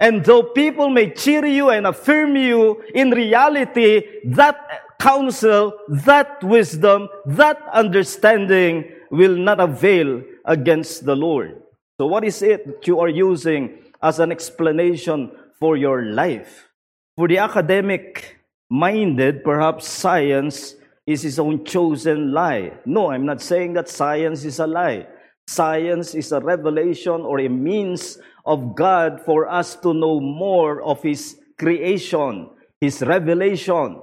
And 0.00 0.24
though 0.24 0.42
people 0.42 0.88
may 0.88 1.10
cheer 1.10 1.44
you 1.44 1.70
and 1.70 1.86
affirm 1.86 2.36
you, 2.36 2.82
in 2.94 3.10
reality, 3.10 4.02
that 4.26 4.56
counsel, 4.98 5.72
that 5.88 6.42
wisdom, 6.42 7.08
that 7.26 7.60
understanding 7.72 8.90
will 9.10 9.36
not 9.36 9.60
avail 9.60 10.22
against 10.44 11.04
the 11.04 11.14
Lord. 11.14 11.60
So 11.98 12.06
what 12.06 12.24
is 12.24 12.42
it 12.42 12.66
that 12.66 12.86
you 12.86 13.00
are 13.00 13.08
using 13.08 13.78
as 14.02 14.18
an 14.18 14.32
explanation 14.32 15.30
for 15.58 15.76
your 15.76 16.02
life? 16.02 16.68
For 17.16 17.28
the 17.28 17.38
academic 17.38 18.40
minded, 18.70 19.44
perhaps 19.44 19.88
science 19.88 20.74
is 21.06 21.22
his 21.22 21.38
own 21.38 21.64
chosen 21.64 22.32
lie. 22.32 22.72
No, 22.84 23.10
I'm 23.10 23.26
not 23.26 23.40
saying 23.40 23.74
that 23.74 23.88
science 23.88 24.44
is 24.44 24.58
a 24.58 24.66
lie. 24.66 25.06
Science 25.46 26.14
is 26.14 26.32
a 26.32 26.40
revelation 26.40 27.20
or 27.20 27.38
a 27.38 27.48
means 27.48 28.18
of 28.46 28.74
God 28.74 29.20
for 29.24 29.48
us 29.48 29.76
to 29.76 29.92
know 29.92 30.20
more 30.20 30.80
of 30.82 31.02
His 31.02 31.36
creation, 31.58 32.48
His 32.80 33.02
revelation. 33.02 34.00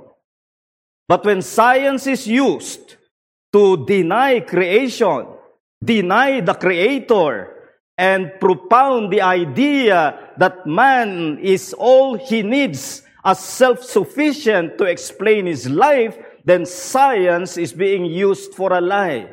But 1.08 1.26
when 1.26 1.42
science 1.42 2.08
is 2.08 2.28
used 2.28 2.96
to 3.54 3.86
deny 3.86 4.40
creation, 4.42 5.28
deny 5.84 6.42
the 6.42 6.54
Creator, 6.54 7.58
and 7.98 8.32
propound 8.40 9.12
the 9.12 9.22
idea 9.22 10.21
that 10.38 10.66
man 10.66 11.40
is 11.40 11.74
all 11.74 12.18
he 12.18 12.42
needs 12.44 13.04
as 13.24 13.40
self-sufficient 13.40 14.78
to 14.78 14.86
explain 14.86 15.46
his 15.46 15.70
life, 15.70 16.18
then 16.44 16.66
science 16.66 17.58
is 17.58 17.74
being 17.74 18.06
used 18.06 18.54
for 18.54 18.74
a 18.74 18.82
lie. 18.82 19.30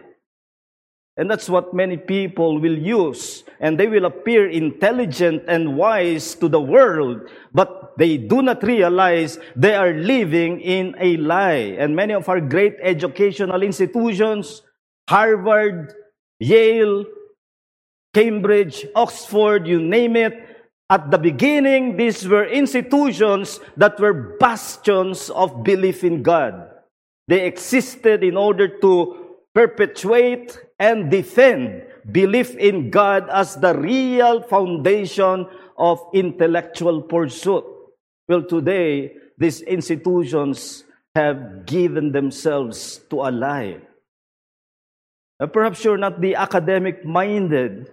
And 1.16 1.28
that's 1.28 1.48
what 1.48 1.74
many 1.74 1.96
people 1.96 2.60
will 2.60 2.78
use. 2.78 3.42
And 3.58 3.78
they 3.78 3.88
will 3.88 4.04
appear 4.04 4.48
intelligent 4.48 5.42
and 5.48 5.76
wise 5.76 6.36
to 6.36 6.48
the 6.48 6.60
world, 6.60 7.28
but 7.52 7.94
they 7.98 8.16
do 8.16 8.40
not 8.40 8.62
realize 8.62 9.38
they 9.56 9.74
are 9.74 9.92
living 9.92 10.60
in 10.60 10.94
a 11.00 11.16
lie. 11.16 11.74
And 11.76 11.96
many 11.96 12.14
of 12.14 12.28
our 12.28 12.40
great 12.40 12.76
educational 12.80 13.62
institutions, 13.62 14.62
Harvard, 15.08 15.92
Yale, 16.38 17.04
Cambridge, 18.14 18.86
Oxford, 18.94 19.66
you 19.66 19.82
name 19.82 20.14
it, 20.14 20.47
at 20.90 21.10
the 21.10 21.18
beginning, 21.18 21.96
these 21.96 22.26
were 22.26 22.46
institutions 22.46 23.60
that 23.76 24.00
were 24.00 24.36
bastions 24.40 25.28
of 25.30 25.62
belief 25.62 26.02
in 26.02 26.22
God. 26.22 26.70
They 27.28 27.44
existed 27.44 28.24
in 28.24 28.36
order 28.36 28.68
to 28.80 29.36
perpetuate 29.54 30.58
and 30.78 31.10
defend 31.10 31.84
belief 32.10 32.56
in 32.56 32.90
God 32.90 33.28
as 33.28 33.56
the 33.56 33.76
real 33.76 34.40
foundation 34.42 35.46
of 35.76 36.00
intellectual 36.14 37.02
pursuit. 37.02 37.64
Well, 38.26 38.44
today, 38.44 39.12
these 39.36 39.60
institutions 39.60 40.84
have 41.14 41.66
given 41.66 42.12
themselves 42.12 43.00
to 43.10 43.28
a 43.28 43.30
lie. 43.30 43.80
Perhaps 45.52 45.84
you're 45.84 45.98
not 45.98 46.20
the 46.20 46.34
academic 46.34 47.04
minded, 47.04 47.90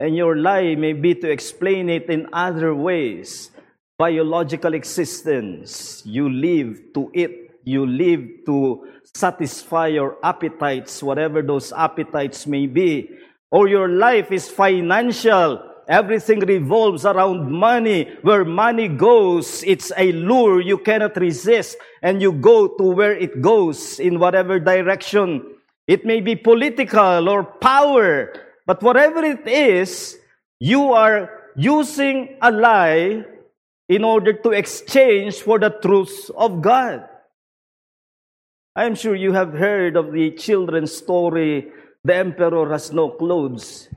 and 0.00 0.16
your 0.16 0.36
lie 0.36 0.74
may 0.74 0.92
be 0.92 1.14
to 1.14 1.30
explain 1.30 1.88
it 1.88 2.08
in 2.08 2.28
other 2.32 2.74
ways. 2.74 3.50
Biological 3.98 4.74
existence, 4.74 6.02
you 6.06 6.28
live 6.30 6.94
to 6.94 7.10
it 7.12 7.48
you 7.68 7.84
live 7.84 8.48
to 8.48 8.88
satisfy 9.14 9.88
your 9.88 10.16
appetites, 10.24 11.02
whatever 11.02 11.42
those 11.42 11.70
appetites 11.72 12.46
may 12.46 12.66
be. 12.66 13.10
Or 13.50 13.68
your 13.68 13.88
life 13.88 14.32
is 14.32 14.48
financial. 14.48 15.60
Everything 15.86 16.40
revolves 16.40 17.04
around 17.04 17.52
money. 17.52 18.08
Where 18.22 18.44
money 18.44 18.88
goes, 18.88 19.62
it's 19.64 19.92
a 19.96 20.12
lure 20.12 20.60
you 20.60 20.78
cannot 20.78 21.16
resist. 21.16 21.76
And 22.02 22.22
you 22.22 22.32
go 22.32 22.68
to 22.68 22.84
where 22.84 23.12
it 23.12 23.40
goes 23.42 24.00
in 24.00 24.18
whatever 24.18 24.58
direction. 24.58 25.44
It 25.86 26.04
may 26.04 26.20
be 26.20 26.36
political 26.36 27.28
or 27.28 27.44
power. 27.44 28.32
But 28.68 28.82
whatever 28.82 29.24
it 29.24 29.48
is, 29.48 30.20
you 30.60 30.92
are 30.92 31.30
using 31.56 32.36
a 32.42 32.52
lie 32.52 33.24
in 33.88 34.04
order 34.04 34.34
to 34.34 34.50
exchange 34.50 35.40
for 35.40 35.58
the 35.58 35.70
truths 35.70 36.28
of 36.36 36.60
God. 36.60 37.08
I 38.76 38.84
am 38.84 38.94
sure 38.94 39.16
you 39.16 39.32
have 39.32 39.54
heard 39.54 39.96
of 39.96 40.12
the 40.12 40.32
children's 40.32 40.92
story, 40.92 41.72
The 42.04 42.16
Emperor 42.16 42.68
Has 42.68 42.92
No 42.92 43.08
Clothes. 43.08 43.88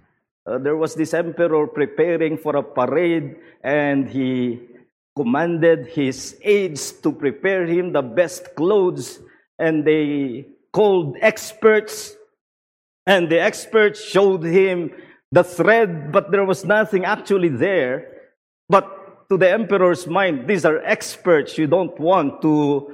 Uh, 0.47 0.57
there 0.57 0.77
was 0.77 0.95
this 0.95 1.13
emperor 1.13 1.67
preparing 1.67 2.37
for 2.37 2.55
a 2.55 2.63
parade, 2.63 3.35
and 3.61 4.07
he 4.07 4.61
commanded 5.17 5.87
his 5.87 6.39
aides 6.43 6.93
to 7.03 7.11
prepare 7.11 7.67
him 7.67 7.91
the 7.91 8.01
best 8.01 8.55
clothes, 8.55 9.19
and 9.59 9.83
they 9.83 10.47
called 10.71 11.17
experts, 11.19 12.15
and 13.05 13.29
the 13.29 13.41
experts 13.41 14.03
showed 14.03 14.43
him 14.43 14.91
the 15.31 15.43
thread, 15.43 16.11
but 16.11 16.31
there 16.31 16.45
was 16.45 16.65
nothing 16.65 17.05
actually 17.05 17.49
there. 17.49 18.07
But 18.69 19.29
to 19.29 19.37
the 19.37 19.49
emperor's 19.49 20.07
mind, 20.07 20.47
these 20.47 20.65
are 20.65 20.79
experts. 20.83 21.57
You 21.57 21.67
don't 21.67 21.97
want 21.99 22.41
to 22.41 22.93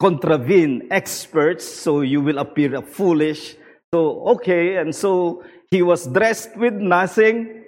contravene 0.00 0.88
experts, 0.90 1.64
so 1.64 2.00
you 2.00 2.20
will 2.20 2.38
appear 2.38 2.80
foolish. 2.82 3.56
So, 3.94 4.22
okay, 4.34 4.76
and 4.76 4.94
so 4.94 5.44
he 5.70 5.82
was 5.82 6.06
dressed 6.06 6.56
with 6.56 6.74
nothing, 6.74 7.64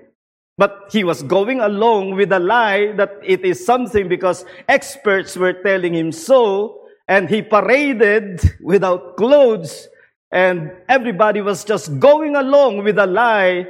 but 0.56 0.88
he 0.90 1.04
was 1.04 1.22
going 1.22 1.60
along 1.60 2.14
with 2.14 2.32
a 2.32 2.38
lie 2.38 2.92
that 2.96 3.18
it 3.22 3.44
is 3.44 3.64
something 3.64 4.08
because 4.08 4.44
experts 4.68 5.36
were 5.36 5.52
telling 5.52 5.94
him 5.94 6.12
so, 6.12 6.80
and 7.08 7.28
he 7.28 7.42
paraded 7.42 8.40
without 8.62 9.16
clothes, 9.16 9.88
and 10.34 10.72
everybody 10.88 11.40
was 11.40 11.62
just 11.62 12.00
going 12.00 12.34
along 12.34 12.82
with 12.82 12.98
a 12.98 13.06
lie 13.06 13.64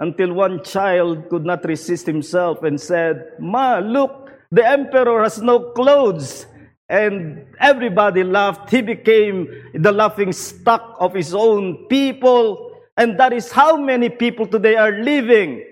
until 0.00 0.32
one 0.32 0.64
child 0.64 1.28
could 1.30 1.44
not 1.44 1.64
resist 1.64 2.04
himself 2.04 2.64
and 2.64 2.80
said, 2.80 3.30
Ma, 3.38 3.78
look, 3.78 4.28
the 4.50 4.66
emperor 4.66 5.22
has 5.22 5.40
no 5.40 5.70
clothes. 5.70 6.46
And 6.88 7.46
everybody 7.60 8.24
laughed. 8.24 8.70
He 8.70 8.82
became 8.82 9.46
the 9.72 9.92
laughing 9.92 10.32
stock 10.32 10.96
of 10.98 11.14
his 11.14 11.32
own 11.32 11.86
people. 11.86 12.72
And 12.96 13.20
that 13.20 13.32
is 13.32 13.52
how 13.52 13.76
many 13.76 14.08
people 14.08 14.48
today 14.48 14.74
are 14.74 15.00
living. 15.00 15.64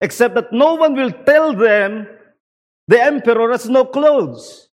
Except 0.00 0.34
that 0.34 0.52
no 0.52 0.74
one 0.74 0.96
will 0.96 1.12
tell 1.12 1.54
them 1.54 2.08
the 2.88 3.00
emperor 3.00 3.52
has 3.52 3.68
no 3.68 3.84
clothes. 3.84 4.67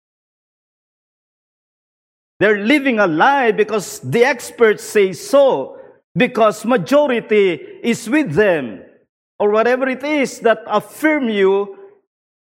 They're 2.42 2.66
living 2.66 2.98
a 2.98 3.06
lie 3.06 3.52
because 3.52 4.00
the 4.00 4.26
experts 4.26 4.82
say 4.82 5.14
so, 5.14 5.78
because 6.18 6.66
majority 6.66 7.54
is 7.84 8.10
with 8.10 8.34
them, 8.34 8.82
or 9.38 9.52
whatever 9.52 9.88
it 9.88 10.04
is 10.04 10.40
that 10.40 10.64
affirm 10.66 11.30
you, 11.30 11.78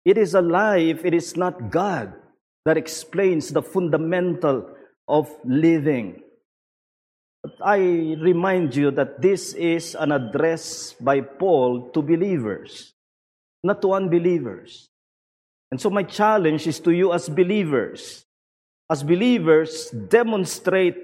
it 0.05 0.19
is 0.19 0.35
a 0.35 0.43
lie 0.43 0.79
if 0.79 1.05
it 1.05 1.15
is 1.15 1.37
not 1.37 1.71
God 1.71 2.13
that 2.65 2.77
explains 2.77 3.51
the 3.51 3.63
fundamental 3.63 4.67
of 5.07 5.31
living. 5.45 6.25
But 7.45 7.55
I 7.65 7.79
remind 8.19 8.75
you 8.75 8.91
that 8.91 9.23
this 9.23 9.55
is 9.55 9.95
an 9.95 10.11
address 10.11 10.95
by 10.99 11.21
Paul 11.21 11.91
to 11.91 12.03
believers, 12.03 12.95
not 13.63 13.81
to 13.83 13.93
unbelievers. 13.93 14.89
And 15.71 15.81
so 15.81 15.89
my 15.89 16.03
challenge 16.03 16.67
is 16.67 16.81
to 16.81 16.91
you 16.91 17.13
as 17.13 17.29
believers. 17.29 18.24
As 18.85 19.01
believers, 19.01 19.89
demonstrate 20.13 20.97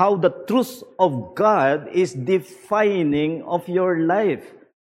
how 0.00 0.16
the 0.16 0.32
truth 0.48 0.80
of 0.96 1.36
God 1.36 1.92
is 1.92 2.16
defining 2.16 3.44
of 3.44 3.68
your 3.68 4.00
life. 4.00 4.46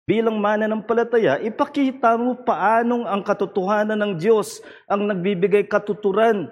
Bilang 0.04 0.42
mananampalataya, 0.42 1.40
ipakita 1.40 2.18
mo 2.20 2.36
paanong 2.36 3.08
ang 3.08 3.22
katotohanan 3.24 4.00
ng 4.02 4.14
Diyos 4.20 4.60
ang 4.90 5.08
nagbibigay 5.08 5.64
katuturan 5.70 6.52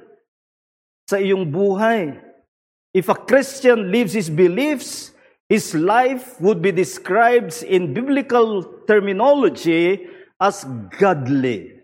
sa 1.09 1.19
iyong 1.19 1.49
buhay. 1.49 2.15
If 2.95 3.11
a 3.11 3.17
Christian 3.17 3.91
lives 3.91 4.15
his 4.15 4.31
beliefs, 4.31 5.11
his 5.51 5.75
life 5.75 6.39
would 6.39 6.63
be 6.63 6.71
described 6.71 7.59
in 7.63 7.91
biblical 7.91 8.63
terminology 8.87 10.07
as 10.39 10.63
godly. 10.95 11.80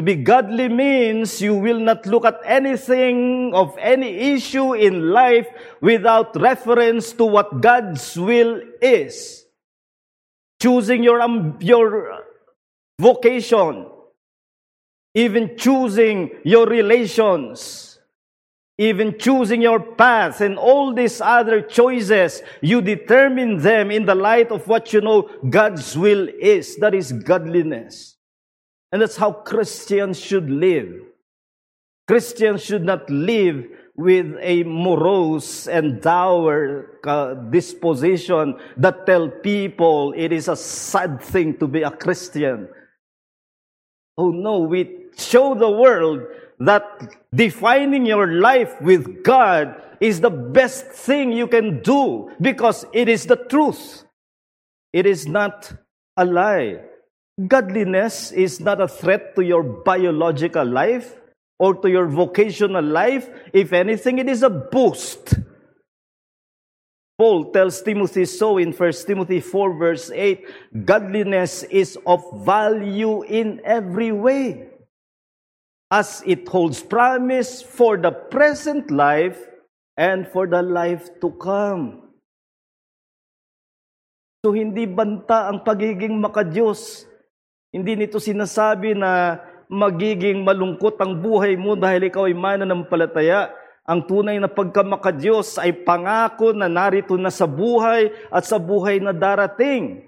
To 0.00 0.02
be 0.02 0.14
godly 0.14 0.70
means 0.70 1.42
you 1.42 1.54
will 1.54 1.78
not 1.78 2.06
look 2.06 2.24
at 2.24 2.40
anything 2.46 3.52
of 3.52 3.76
any 3.78 4.32
issue 4.32 4.72
in 4.72 5.10
life 5.10 5.46
without 5.82 6.34
reference 6.40 7.12
to 7.12 7.26
what 7.26 7.60
God's 7.60 8.16
will 8.16 8.62
is. 8.80 9.44
Choosing 10.58 11.02
your, 11.02 11.20
um, 11.20 11.58
your 11.60 12.24
vocation, 12.98 13.88
even 15.14 15.58
choosing 15.58 16.30
your 16.44 16.66
relations, 16.66 17.98
even 18.78 19.18
choosing 19.18 19.60
your 19.60 19.80
path 19.80 20.40
and 20.40 20.56
all 20.56 20.94
these 20.94 21.20
other 21.20 21.60
choices, 21.60 22.40
you 22.62 22.80
determine 22.80 23.58
them 23.58 23.90
in 23.90 24.06
the 24.06 24.14
light 24.14 24.50
of 24.50 24.66
what 24.66 24.94
you 24.94 25.02
know 25.02 25.28
God's 25.50 25.94
will 25.94 26.26
is. 26.40 26.76
That 26.76 26.94
is 26.94 27.12
godliness. 27.12 28.16
And 28.92 29.02
that's 29.02 29.16
how 29.16 29.32
Christians 29.32 30.18
should 30.18 30.50
live. 30.50 30.92
Christians 32.08 32.64
should 32.64 32.84
not 32.84 33.08
live 33.08 33.66
with 33.96 34.34
a 34.40 34.64
morose 34.64 35.68
and 35.68 36.00
dour 36.00 36.98
uh, 37.04 37.34
disposition 37.34 38.56
that 38.76 39.06
tell 39.06 39.28
people 39.28 40.12
it 40.16 40.32
is 40.32 40.48
a 40.48 40.56
sad 40.56 41.22
thing 41.22 41.56
to 41.58 41.68
be 41.68 41.82
a 41.82 41.90
Christian. 41.90 42.68
Oh 44.16 44.30
no, 44.30 44.60
we 44.60 45.06
show 45.16 45.54
the 45.54 45.70
world 45.70 46.22
that 46.58 46.82
defining 47.34 48.06
your 48.06 48.26
life 48.26 48.74
with 48.80 49.22
God 49.22 49.80
is 50.00 50.20
the 50.20 50.30
best 50.30 50.86
thing 50.86 51.30
you 51.30 51.46
can 51.46 51.82
do 51.82 52.30
because 52.40 52.84
it 52.92 53.08
is 53.08 53.26
the 53.26 53.36
truth. 53.36 54.04
It 54.92 55.06
is 55.06 55.26
not 55.28 55.72
a 56.16 56.24
lie. 56.24 56.89
Godliness 57.38 58.32
is 58.32 58.60
not 58.60 58.80
a 58.80 58.88
threat 58.88 59.34
to 59.36 59.42
your 59.42 59.62
biological 59.62 60.64
life 60.64 61.16
or 61.58 61.74
to 61.76 61.88
your 61.88 62.06
vocational 62.06 62.84
life. 62.84 63.28
If 63.52 63.72
anything, 63.72 64.18
it 64.18 64.28
is 64.28 64.42
a 64.42 64.50
boost. 64.50 65.34
Paul 67.20 67.52
tells 67.52 67.82
Timothy 67.82 68.24
so 68.24 68.56
in 68.56 68.72
1 68.72 68.92
Timothy 69.04 69.40
4 69.40 69.76
verse 69.76 70.10
8, 70.10 70.86
godliness 70.86 71.64
is 71.64 71.98
of 72.06 72.24
value 72.46 73.22
in 73.24 73.60
every 73.62 74.10
way 74.10 74.72
as 75.90 76.22
it 76.24 76.48
holds 76.48 76.80
promise 76.80 77.60
for 77.60 77.98
the 77.98 78.10
present 78.10 78.90
life 78.90 79.36
and 79.98 80.24
for 80.32 80.46
the 80.46 80.62
life 80.62 81.12
to 81.20 81.28
come. 81.36 82.08
So 84.40 84.56
hindi 84.56 84.88
banta 84.88 85.52
ang 85.52 85.60
pagiging 85.60 86.16
makadiyos. 86.24 87.09
Hindi 87.70 87.94
nito 87.94 88.18
sinasabi 88.18 88.98
na 88.98 89.38
magiging 89.70 90.42
malungkot 90.42 90.98
ang 90.98 91.22
buhay 91.22 91.54
mo 91.54 91.78
dahil 91.78 92.10
ikaw 92.10 92.26
ay 92.26 92.34
mananampalataya. 92.34 93.54
Ang 93.86 94.10
tunay 94.10 94.42
na 94.42 94.50
pagkamakadiyos 94.50 95.54
ay 95.62 95.86
pangako 95.86 96.50
na 96.50 96.66
narito 96.66 97.14
na 97.14 97.30
sa 97.30 97.46
buhay 97.46 98.10
at 98.34 98.42
sa 98.42 98.58
buhay 98.58 98.98
na 98.98 99.14
darating. 99.14 100.02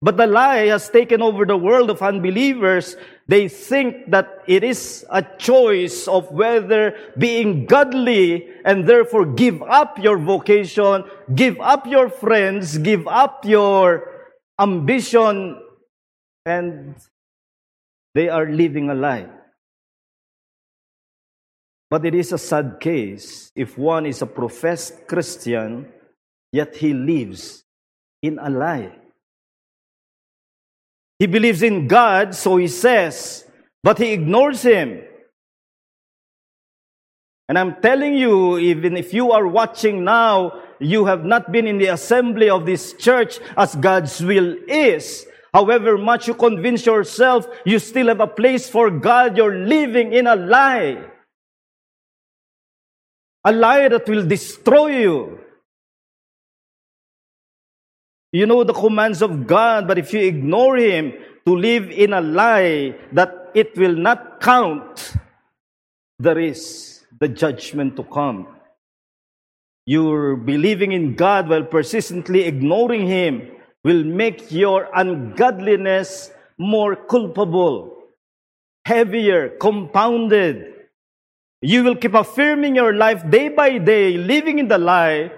But 0.00 0.16
the 0.16 0.28
lie 0.28 0.72
has 0.72 0.88
taken 0.88 1.20
over 1.20 1.44
the 1.44 1.56
world 1.56 1.88
of 1.88 2.04
unbelievers. 2.04 2.96
They 3.28 3.48
think 3.48 4.08
that 4.12 4.44
it 4.48 4.64
is 4.64 5.04
a 5.12 5.20
choice 5.20 6.08
of 6.08 6.32
whether 6.32 6.96
being 7.16 7.64
godly 7.64 8.48
and 8.64 8.88
therefore 8.88 9.24
give 9.24 9.60
up 9.64 10.00
your 10.00 10.16
vocation, 10.16 11.04
give 11.34 11.60
up 11.60 11.84
your 11.88 12.08
friends, 12.08 12.76
give 12.78 13.08
up 13.08 13.44
your 13.44 14.15
ambition, 14.58 15.60
and 16.44 16.96
they 18.14 18.28
are 18.28 18.46
living 18.48 18.90
a 18.90 18.94
lie. 18.94 19.28
But 21.90 22.04
it 22.04 22.14
is 22.14 22.32
a 22.32 22.38
sad 22.38 22.78
case 22.80 23.52
if 23.54 23.78
one 23.78 24.06
is 24.06 24.22
a 24.22 24.26
professed 24.26 25.06
Christian, 25.06 25.92
yet 26.52 26.76
he 26.76 26.92
lives 26.92 27.64
in 28.22 28.38
a 28.38 28.50
lie. 28.50 28.92
He 31.18 31.26
believes 31.26 31.62
in 31.62 31.86
God, 31.86 32.34
so 32.34 32.56
he 32.56 32.68
says, 32.68 33.44
but 33.82 33.98
he 33.98 34.12
ignores 34.12 34.62
him. 34.62 35.02
And 37.48 37.58
I'm 37.58 37.80
telling 37.80 38.14
you, 38.14 38.58
even 38.58 38.96
if 38.96 39.14
you 39.14 39.30
are 39.30 39.46
watching 39.46 40.02
now, 40.02 40.60
you 40.80 41.06
have 41.06 41.24
not 41.24 41.52
been 41.52 41.66
in 41.66 41.78
the 41.78 41.86
assembly 41.86 42.50
of 42.50 42.66
this 42.66 42.92
church 42.94 43.38
as 43.56 43.74
God's 43.76 44.20
will 44.20 44.56
is. 44.66 45.26
However 45.54 45.96
much 45.96 46.28
you 46.28 46.34
convince 46.34 46.84
yourself 46.84 47.46
you 47.64 47.78
still 47.78 48.08
have 48.08 48.20
a 48.20 48.26
place 48.26 48.68
for 48.68 48.90
God, 48.90 49.36
you're 49.36 49.54
living 49.54 50.12
in 50.12 50.26
a 50.26 50.36
lie. 50.36 51.02
A 53.44 53.52
lie 53.52 53.88
that 53.88 54.08
will 54.08 54.26
destroy 54.26 54.98
you. 54.98 55.38
You 58.32 58.44
know 58.44 58.64
the 58.64 58.74
commands 58.74 59.22
of 59.22 59.46
God, 59.46 59.86
but 59.86 59.98
if 59.98 60.12
you 60.12 60.20
ignore 60.20 60.76
Him 60.76 61.14
to 61.46 61.56
live 61.56 61.90
in 61.90 62.12
a 62.12 62.20
lie 62.20 62.98
that 63.12 63.52
it 63.54 63.78
will 63.78 63.94
not 63.94 64.40
count, 64.40 65.14
there 66.18 66.38
is 66.38 66.95
the 67.20 67.28
judgment 67.28 67.96
to 67.96 68.04
come. 68.04 68.48
You're 69.86 70.36
believing 70.36 70.92
in 70.92 71.14
God 71.14 71.48
while 71.48 71.64
persistently 71.64 72.44
ignoring 72.44 73.06
Him 73.06 73.50
will 73.84 74.02
make 74.02 74.50
your 74.50 74.88
ungodliness 74.94 76.30
more 76.58 76.96
culpable, 76.96 77.96
heavier, 78.84 79.50
compounded. 79.60 80.72
You 81.62 81.84
will 81.84 81.96
keep 81.96 82.14
affirming 82.14 82.74
your 82.74 82.94
life 82.94 83.28
day 83.30 83.48
by 83.48 83.78
day, 83.78 84.16
living 84.16 84.58
in 84.58 84.68
the 84.68 84.78
lie, 84.78 85.30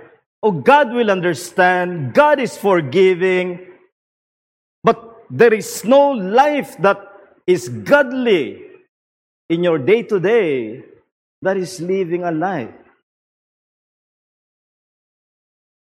Oh, 0.42 0.52
God 0.52 0.92
will 0.92 1.10
understand. 1.10 2.14
God 2.14 2.38
is 2.38 2.56
forgiving. 2.56 3.66
But 4.84 5.24
there 5.30 5.52
is 5.52 5.84
no 5.84 6.10
life 6.12 6.76
that 6.78 6.98
is 7.46 7.68
godly 7.68 8.62
in 9.48 9.64
your 9.64 9.78
day 9.78 10.02
to 10.04 10.20
day 10.20 10.84
that 11.42 11.56
is 11.56 11.80
living 11.80 12.24
a 12.24 12.30
life. 12.30 12.74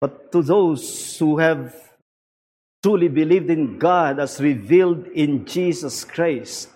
But 0.00 0.32
to 0.32 0.42
those 0.42 1.18
who 1.18 1.38
have 1.38 1.74
truly 2.82 3.08
believed 3.08 3.50
in 3.50 3.78
God 3.78 4.18
as 4.18 4.40
revealed 4.40 5.06
in 5.08 5.44
Jesus 5.44 6.04
Christ, 6.04 6.68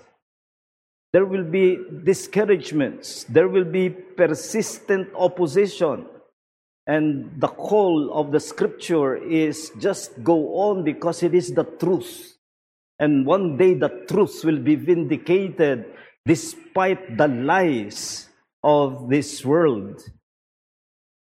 there 1.13 1.25
will 1.25 1.45
be 1.45 1.79
discouragements, 2.03 3.25
there 3.25 3.49
will 3.49 3.65
be 3.65 3.89
persistent 3.89 5.09
opposition. 5.15 6.07
And 6.87 7.41
the 7.41 7.49
call 7.49 8.13
of 8.13 8.31
the 8.31 8.41
scripture 8.41 9.17
is 9.17 9.71
just 9.79 10.23
go 10.23 10.57
on 10.57 10.85
because 10.85 11.23
it 11.23 11.33
is 11.33 11.55
the 11.55 11.65
truth. 11.65 12.37
And 12.99 13.25
one 13.25 13.57
day 13.57 13.75
the 13.75 14.05
truth 14.07 14.45
will 14.45 14.59
be 14.59 14.75
vindicated 14.75 15.87
despite 16.27 17.17
the 17.17 17.29
lies 17.29 18.29
of 18.65 19.11
this 19.11 19.45
world. 19.45 20.03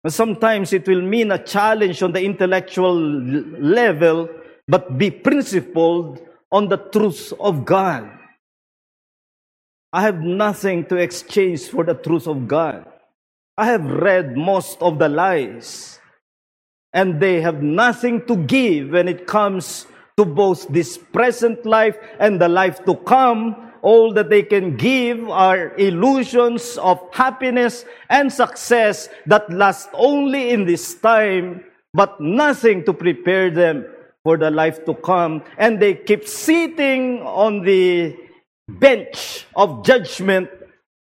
Sometimes 0.08 0.74
it 0.74 0.88
will 0.88 1.02
mean 1.02 1.32
a 1.32 1.38
challenge 1.38 2.02
on 2.02 2.12
the 2.12 2.24
intellectual 2.24 2.98
level, 2.98 4.30
but 4.68 4.98
be 4.98 5.12
principled 5.12 6.20
on 6.52 6.68
the 6.70 6.78
truth 6.78 7.34
of 7.40 7.66
God. 7.66 8.10
I 9.94 10.02
have 10.02 10.20
nothing 10.22 10.86
to 10.86 10.98
exchange 10.98 11.68
for 11.68 11.84
the 11.84 11.94
truth 11.94 12.28
of 12.28 12.48
God. 12.48 12.86
I 13.58 13.68
have 13.68 13.86
read 13.86 14.38
most 14.38 14.82
of 14.82 15.00
the 15.00 15.10
lies, 15.10 16.00
and 16.94 17.20
they 17.20 17.42
have 17.42 17.62
nothing 17.62 18.26
to 18.28 18.36
give 18.36 18.92
when 18.92 19.08
it 19.08 19.28
comes 19.28 19.88
to 20.18 20.26
both 20.26 20.68
this 20.70 20.98
present 20.98 21.66
life 21.66 21.98
and 22.20 22.40
the 22.40 22.48
life 22.48 22.84
to 22.86 22.96
come. 22.96 23.67
All 23.88 24.12
that 24.20 24.28
they 24.28 24.44
can 24.44 24.76
give 24.76 25.32
are 25.32 25.72
illusions 25.80 26.76
of 26.76 27.00
happiness 27.16 27.88
and 28.12 28.28
success 28.28 29.08
that 29.32 29.48
last 29.48 29.88
only 29.96 30.52
in 30.52 30.68
this 30.68 31.00
time, 31.00 31.64
but 31.96 32.20
nothing 32.20 32.84
to 32.84 32.92
prepare 32.92 33.48
them 33.48 33.88
for 34.28 34.36
the 34.36 34.52
life 34.52 34.84
to 34.84 34.94
come. 34.94 35.40
And 35.56 35.80
they 35.80 35.96
keep 35.96 36.28
sitting 36.28 37.24
on 37.24 37.64
the 37.64 38.12
bench 38.68 39.48
of 39.56 39.88
judgment 39.88 40.52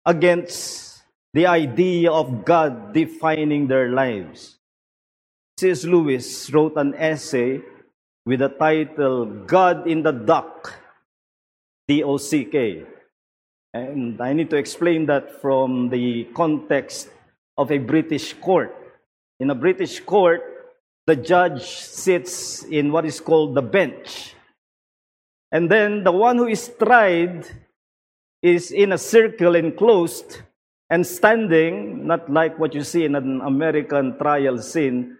against 0.09 1.05
the 1.37 1.45
idea 1.45 2.11
of 2.11 2.45
God 2.49 2.97
defining 2.97 3.69
their 3.69 3.93
lives. 3.93 4.57
C.S. 5.61 5.85
Lewis 5.85 6.49
wrote 6.49 6.81
an 6.81 6.95
essay 6.97 7.61
with 8.25 8.41
the 8.41 8.49
title 8.49 9.27
God 9.45 9.87
in 9.87 10.03
the 10.03 10.13
Dock, 10.13 10.82
D 11.89 12.03
O 12.03 12.17
C 12.17 12.45
K. 12.45 12.85
And 13.75 14.21
I 14.21 14.33
need 14.33 14.51
to 14.51 14.57
explain 14.57 15.07
that 15.07 15.41
from 15.41 15.89
the 15.89 16.25
context 16.35 17.09
of 17.57 17.71
a 17.71 17.79
British 17.79 18.35
court. 18.35 18.77
In 19.41 19.51
a 19.51 19.55
British 19.55 20.01
court, 20.01 20.43
the 21.07 21.17
judge 21.17 21.65
sits 21.65 22.63
in 22.65 22.93
what 22.93 23.05
is 23.05 23.19
called 23.19 23.55
the 23.55 23.63
bench. 23.63 24.35
And 25.51 25.71
then 25.71 26.05
the 26.05 26.13
one 26.13 26.37
who 26.37 26.47
is 26.47 26.71
tried 26.79 27.47
is 28.43 28.71
in 28.71 28.93
a 28.93 28.99
circle 28.99 29.55
enclosed 29.55 30.43
and 30.91 31.07
standing, 31.07 32.07
not 32.07 32.31
like 32.31 32.59
what 32.59 32.75
you 32.75 32.85
see 32.85 33.05
in 33.05 33.15
an 33.15 33.41
American 33.41 34.19
trial 34.19 34.59
scene 34.59 35.17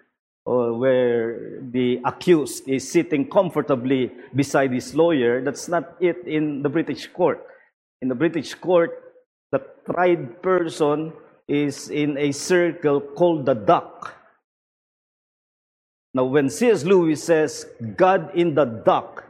uh, 0.47 0.75
where 0.75 1.61
the 1.71 2.01
accused 2.05 2.69
is 2.69 2.91
sitting 2.91 3.29
comfortably 3.29 4.11
beside 4.35 4.73
his 4.73 4.95
lawyer. 4.95 5.43
That's 5.43 5.69
not 5.69 5.97
it 6.01 6.27
in 6.27 6.63
the 6.63 6.69
British 6.69 7.07
court. 7.07 7.47
In 8.01 8.09
the 8.09 8.15
British 8.15 8.55
court, 8.55 8.91
the 9.53 9.63
tried 9.87 10.43
person 10.43 11.13
is 11.47 11.91
in 11.91 12.19
a 12.19 12.33
circle 12.33 13.01
called 13.01 13.47
the 13.47 13.55
dock. 13.55 14.17
Now, 16.15 16.25
when 16.25 16.51
C.S. 16.51 16.85
Lewis 16.85 17.25
says, 17.25 17.67
God 17.97 18.35
in 18.35 18.55
the 18.55 18.65
dock, 18.65 19.25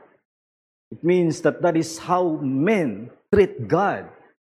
it 0.90 1.02
means 1.04 1.40
that 1.42 1.62
that 1.62 1.76
is 1.76 1.98
how 1.98 2.40
men 2.42 3.10
treat 3.32 3.68
God. 3.68 4.08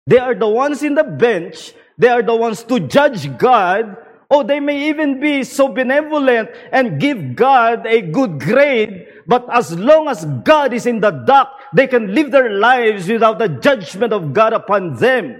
They 0.06 0.18
are 0.18 0.34
the 0.34 0.48
ones 0.48 0.82
in 0.82 0.94
the 0.94 1.04
bench. 1.04 1.72
They 1.98 2.08
are 2.08 2.22
the 2.22 2.34
ones 2.34 2.62
to 2.64 2.80
judge 2.80 3.36
God. 3.38 3.96
Oh, 4.34 4.42
they 4.42 4.58
may 4.58 4.88
even 4.88 5.20
be 5.20 5.44
so 5.44 5.68
benevolent 5.68 6.50
and 6.72 7.00
give 7.00 7.36
God 7.36 7.86
a 7.86 8.02
good 8.02 8.40
grade. 8.40 9.06
But 9.28 9.46
as 9.48 9.70
long 9.78 10.08
as 10.08 10.24
God 10.42 10.74
is 10.74 10.86
in 10.86 10.98
the 10.98 11.12
dock, 11.12 11.54
they 11.72 11.86
can 11.86 12.12
live 12.12 12.32
their 12.32 12.50
lives 12.50 13.08
without 13.08 13.38
the 13.38 13.46
judgment 13.46 14.12
of 14.12 14.32
God 14.32 14.52
upon 14.52 14.96
them. 14.96 15.38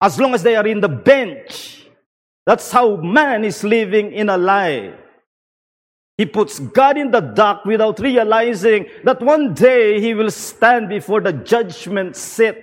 As 0.00 0.18
long 0.18 0.32
as 0.32 0.42
they 0.42 0.56
are 0.56 0.66
in 0.66 0.80
the 0.80 0.88
bench. 0.88 1.84
That's 2.46 2.72
how 2.72 2.96
man 2.96 3.44
is 3.44 3.62
living 3.62 4.14
in 4.14 4.30
a 4.30 4.38
lie. 4.38 4.94
He 6.16 6.24
puts 6.24 6.58
God 6.58 6.96
in 6.96 7.10
the 7.10 7.20
dock 7.20 7.66
without 7.66 8.00
realizing 8.00 8.86
that 9.04 9.20
one 9.20 9.52
day 9.52 10.00
he 10.00 10.14
will 10.14 10.30
stand 10.30 10.88
before 10.88 11.20
the 11.20 11.34
judgment 11.34 12.16
seat 12.16 12.56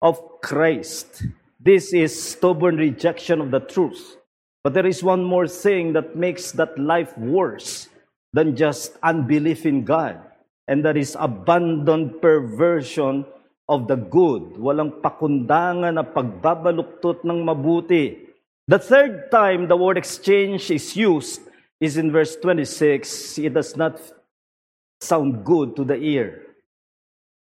of 0.00 0.40
Christ. 0.40 1.22
This 1.66 1.90
is 1.90 2.14
stubborn 2.14 2.78
rejection 2.78 3.42
of 3.42 3.50
the 3.50 3.58
truth. 3.58 4.22
But 4.62 4.70
there 4.70 4.86
is 4.86 5.02
one 5.02 5.26
more 5.26 5.50
thing 5.50 5.98
that 5.98 6.14
makes 6.14 6.54
that 6.54 6.78
life 6.78 7.10
worse 7.18 7.90
than 8.32 8.54
just 8.54 8.94
unbelief 9.02 9.66
in 9.66 9.82
God. 9.82 10.22
And 10.70 10.86
that 10.86 10.96
is 10.96 11.18
abandoned 11.18 12.22
perversion 12.22 13.26
of 13.66 13.90
the 13.90 13.98
good. 13.98 14.54
Walang 14.62 15.02
pakundangan 15.02 15.98
na 15.98 16.06
pagbabaluktot 16.06 17.26
ng 17.26 17.42
mabuti. 17.42 18.30
The 18.70 18.78
third 18.78 19.34
time 19.34 19.66
the 19.66 19.74
word 19.74 19.98
exchange 19.98 20.70
is 20.70 20.94
used 20.94 21.42
is 21.82 21.98
in 21.98 22.14
verse 22.14 22.38
26. 22.38 23.42
It 23.42 23.58
does 23.58 23.74
not 23.74 23.98
sound 25.02 25.42
good 25.42 25.74
to 25.74 25.82
the 25.82 25.98
ear. 25.98 26.46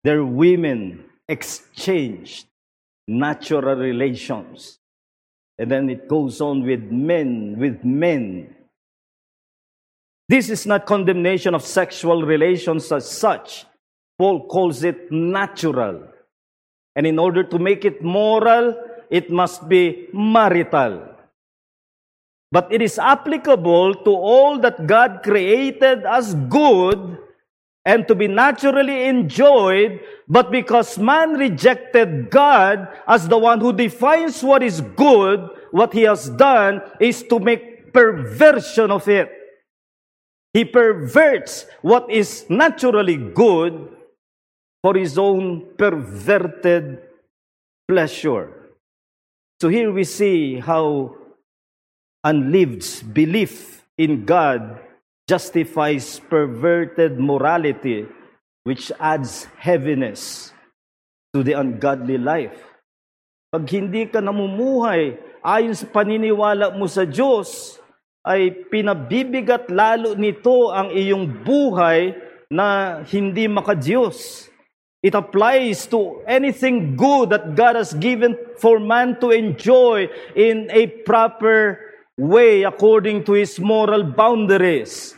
Their 0.02 0.26
women 0.26 1.06
exchanged 1.30 2.50
natural 3.10 3.76
relations. 3.76 4.80
And 5.58 5.70
then 5.70 5.90
it 5.90 6.08
goes 6.08 6.40
on 6.40 6.64
with 6.64 6.84
men, 6.84 7.56
with 7.58 7.84
men. 7.84 8.56
This 10.30 10.50
is 10.50 10.66
not 10.66 10.86
condemnation 10.86 11.56
of 11.56 11.66
sexual 11.66 12.24
relations 12.24 12.92
as 12.92 13.10
such. 13.10 13.66
Paul 14.18 14.48
calls 14.48 14.84
it 14.84 15.12
natural. 15.12 16.08
And 16.96 17.08
in 17.08 17.18
order 17.18 17.44
to 17.44 17.58
make 17.58 17.84
it 17.84 18.04
moral, 18.04 18.76
it 19.10 19.32
must 19.32 19.68
be 19.68 20.08
marital. 20.14 21.16
But 22.52 22.72
it 22.72 22.82
is 22.82 23.00
applicable 23.00 23.96
to 24.06 24.12
all 24.12 24.60
that 24.60 24.86
God 24.86 25.22
created 25.24 26.06
as 26.06 26.36
good 26.36 27.18
and 27.86 28.08
to 28.08 28.16
be 28.16 28.28
naturally 28.28 29.06
enjoyed, 29.06 30.00
but 30.28 30.52
because 30.52 30.98
man 30.98 31.34
rejected 31.34 32.30
God 32.30 32.88
as 33.08 33.28
the 33.28 33.38
one 33.38 33.60
who 33.60 33.74
defines 33.74 34.44
what 34.44 34.62
is 34.62 34.82
good, 34.82 35.50
what 35.72 35.94
he 35.94 36.04
has 36.04 36.30
done 36.30 36.82
is 37.00 37.24
to 37.24 37.40
make 37.40 37.94
perversion 37.94 38.92
of 38.92 39.08
it. 39.08 39.32
He 40.54 40.66
perverts 40.66 41.66
what 41.82 42.10
is 42.12 42.46
naturally 42.50 43.18
good 43.18 43.96
for 44.82 44.96
his 44.96 45.18
own 45.18 45.76
perverted 45.78 47.00
pleasure. 47.88 48.52
So 49.62 49.70
here 49.70 49.92
we 49.92 50.04
see 50.04 50.60
how 50.60 51.16
unlived 52.24 53.14
belief 53.14 53.86
in 53.98 54.26
God 54.26 54.80
justifies 55.30 56.18
perverted 56.26 57.22
morality, 57.22 58.10
which 58.66 58.90
adds 58.98 59.46
heaviness 59.62 60.50
to 61.38 61.46
the 61.46 61.54
ungodly 61.54 62.18
life. 62.18 62.58
Pag 63.54 63.70
hindi 63.70 64.10
ka 64.10 64.26
namumuhay 64.26 65.22
ayon 65.46 65.78
sa 65.78 65.86
paniniwala 65.86 66.74
mo 66.74 66.90
sa 66.90 67.06
Diyos, 67.06 67.78
ay 68.26 68.66
pinabibigat 68.74 69.70
lalo 69.70 70.18
nito 70.18 70.74
ang 70.74 70.90
iyong 70.90 71.46
buhay 71.46 72.18
na 72.50 73.00
hindi 73.06 73.46
makadiyos. 73.46 74.50
It 75.00 75.16
applies 75.16 75.88
to 75.96 76.20
anything 76.28 77.00
good 77.00 77.32
that 77.32 77.56
God 77.56 77.80
has 77.80 77.96
given 77.96 78.36
for 78.60 78.84
man 78.84 79.16
to 79.24 79.32
enjoy 79.32 80.12
in 80.36 80.68
a 80.76 80.92
proper 81.08 81.80
way 82.20 82.68
according 82.68 83.24
to 83.32 83.40
his 83.40 83.56
moral 83.64 84.04
boundaries. 84.04 85.16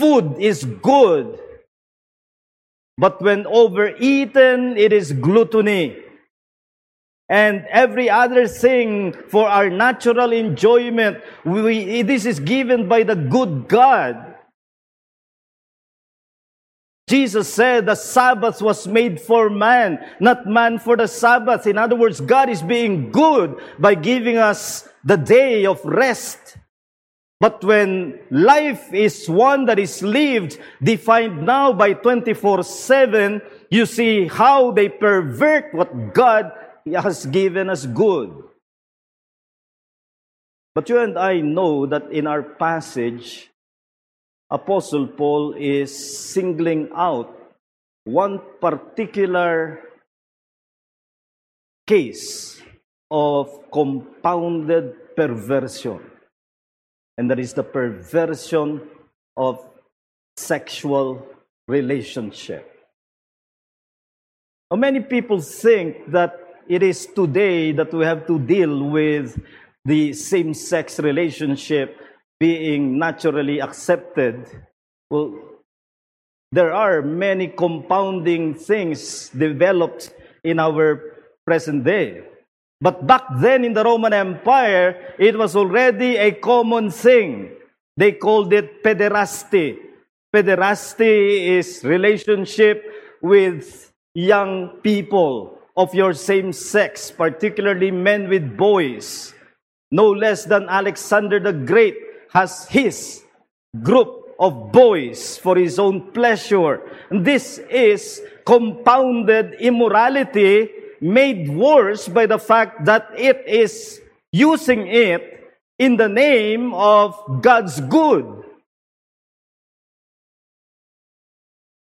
Food 0.00 0.40
is 0.40 0.64
good, 0.64 1.38
but 2.96 3.20
when 3.20 3.46
overeaten, 3.46 4.78
it 4.78 4.94
is 4.94 5.12
gluttony. 5.12 5.94
And 7.28 7.66
every 7.68 8.08
other 8.08 8.48
thing 8.48 9.12
for 9.28 9.46
our 9.46 9.68
natural 9.68 10.32
enjoyment, 10.32 11.18
we, 11.44 12.00
this 12.00 12.24
is 12.24 12.40
given 12.40 12.88
by 12.88 13.02
the 13.02 13.14
good 13.14 13.68
God. 13.68 14.36
Jesus 17.06 17.52
said 17.52 17.84
the 17.84 17.94
Sabbath 17.94 18.62
was 18.62 18.86
made 18.86 19.20
for 19.20 19.50
man, 19.50 19.98
not 20.18 20.46
man 20.46 20.78
for 20.78 20.96
the 20.96 21.08
Sabbath. 21.08 21.66
In 21.66 21.76
other 21.76 21.94
words, 21.94 22.22
God 22.22 22.48
is 22.48 22.62
being 22.62 23.12
good 23.12 23.54
by 23.78 23.96
giving 23.96 24.38
us 24.38 24.88
the 25.04 25.18
day 25.18 25.66
of 25.66 25.84
rest. 25.84 26.49
But 27.40 27.64
when 27.64 28.20
life 28.28 28.92
is 28.92 29.24
one 29.26 29.64
that 29.64 29.78
is 29.78 30.02
lived, 30.02 30.60
defined 30.82 31.46
now 31.46 31.72
by 31.72 31.94
24-7, 31.94 33.40
you 33.70 33.86
see 33.86 34.28
how 34.28 34.72
they 34.72 34.90
pervert 34.90 35.72
what 35.72 36.12
God 36.12 36.52
has 36.84 37.24
given 37.24 37.70
us 37.70 37.86
good. 37.86 38.44
But 40.74 40.88
you 40.90 41.00
and 41.00 41.18
I 41.18 41.40
know 41.40 41.86
that 41.86 42.12
in 42.12 42.26
our 42.26 42.42
passage, 42.42 43.48
Apostle 44.50 45.06
Paul 45.06 45.54
is 45.56 45.88
singling 45.96 46.90
out 46.94 47.34
one 48.04 48.40
particular 48.60 49.80
case 51.86 52.60
of 53.10 53.48
compounded 53.72 55.16
perversion. 55.16 56.00
And 57.18 57.30
that 57.30 57.38
is 57.38 57.52
the 57.54 57.62
perversion 57.62 58.82
of 59.36 59.64
sexual 60.36 61.26
relationship. 61.68 62.66
Many 64.72 65.00
people 65.00 65.40
think 65.40 66.10
that 66.12 66.38
it 66.68 66.82
is 66.82 67.06
today 67.06 67.72
that 67.72 67.92
we 67.92 68.04
have 68.04 68.26
to 68.28 68.38
deal 68.38 68.84
with 68.84 69.40
the 69.84 70.12
same 70.12 70.54
sex 70.54 71.00
relationship 71.00 71.96
being 72.38 72.98
naturally 72.98 73.60
accepted. 73.60 74.46
Well, 75.10 75.34
there 76.52 76.72
are 76.72 77.02
many 77.02 77.48
compounding 77.48 78.54
things 78.54 79.28
developed 79.30 80.14
in 80.44 80.58
our 80.58 81.16
present 81.44 81.84
day. 81.84 82.22
But 82.80 83.06
back 83.06 83.24
then 83.36 83.64
in 83.64 83.74
the 83.74 83.84
Roman 83.84 84.12
Empire, 84.12 85.14
it 85.18 85.36
was 85.36 85.54
already 85.54 86.16
a 86.16 86.32
common 86.32 86.90
thing. 86.90 87.52
They 87.96 88.12
called 88.12 88.52
it 88.52 88.82
pederasty. 88.82 89.76
Pederasty 90.34 91.58
is 91.58 91.84
relationship 91.84 92.82
with 93.20 93.92
young 94.14 94.80
people 94.82 95.58
of 95.76 95.94
your 95.94 96.14
same 96.14 96.52
sex, 96.52 97.10
particularly 97.10 97.90
men 97.90 98.28
with 98.28 98.56
boys. 98.56 99.34
No 99.90 100.10
less 100.10 100.44
than 100.44 100.68
Alexander 100.68 101.38
the 101.38 101.52
Great 101.52 101.96
has 102.32 102.66
his 102.68 103.22
group 103.82 104.36
of 104.38 104.72
boys 104.72 105.36
for 105.36 105.56
his 105.56 105.78
own 105.78 106.12
pleasure. 106.12 106.80
This 107.10 107.58
is 107.68 108.22
compounded 108.46 109.60
immorality 109.60 110.79
made 111.00 111.48
worse 111.48 112.08
by 112.08 112.26
the 112.26 112.38
fact 112.38 112.84
that 112.84 113.08
it 113.16 113.44
is 113.46 114.00
using 114.32 114.86
it 114.86 115.52
in 115.78 115.96
the 115.96 116.08
name 116.08 116.74
of 116.74 117.16
God's 117.40 117.80
good. 117.80 118.44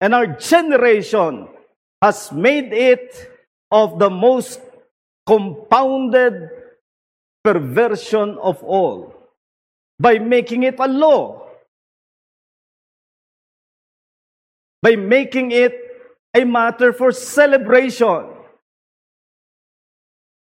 And 0.02 0.14
our 0.14 0.28
generation 0.28 1.48
has 2.02 2.32
made 2.32 2.74
it 2.74 3.32
of 3.72 3.98
the 4.00 4.10
most 4.10 4.60
compounded 5.26 6.50
perversion 7.44 8.38
of 8.42 8.62
all 8.64 9.16
by 10.00 10.20
making 10.20 10.64
it 10.64 10.76
a 10.80 10.88
law. 10.88 11.46
by 14.86 14.96
making 14.96 15.50
it 15.50 15.74
a 16.36 16.46
matter 16.46 16.94
for 16.94 17.12
celebration. 17.12 18.35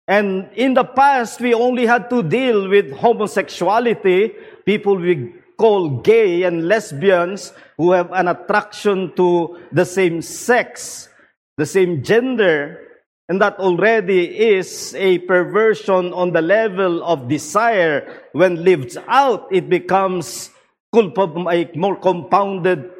And 0.07 0.49
in 0.53 0.75
the 0.75 0.83
past, 0.83 1.41
we 1.41 1.53
only 1.53 1.85
had 1.85 2.09
to 2.11 2.21
deal 2.21 2.69
with 2.69 2.91
homosexuality, 2.91 4.33
people 4.65 4.97
we 4.97 5.33
call 5.57 6.01
gay 6.01 6.43
and 6.43 6.67
lesbians 6.67 7.53
who 7.77 7.91
have 7.91 8.11
an 8.11 8.27
attraction 8.27 9.13
to 9.15 9.57
the 9.71 9.85
same 9.85 10.21
sex, 10.21 11.09
the 11.57 11.65
same 11.65 12.03
gender, 12.03 12.85
and 13.27 13.41
that 13.41 13.57
already 13.57 14.25
is 14.53 14.93
a 14.95 15.17
perversion 15.19 16.13
on 16.13 16.33
the 16.33 16.41
level 16.41 17.03
of 17.03 17.27
desire. 17.27 18.21
When 18.33 18.63
lived 18.63 18.97
out, 19.07 19.47
it 19.51 19.69
becomes 19.69 20.51
culpable, 20.93 21.49
a 21.49 21.71
more 21.73 21.95
compounded 21.95 22.91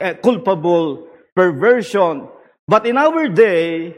uh, 0.00 0.14
culpable 0.22 1.08
perversion. 1.36 2.28
But 2.66 2.86
in 2.86 2.96
our 2.96 3.28
day, 3.28 3.96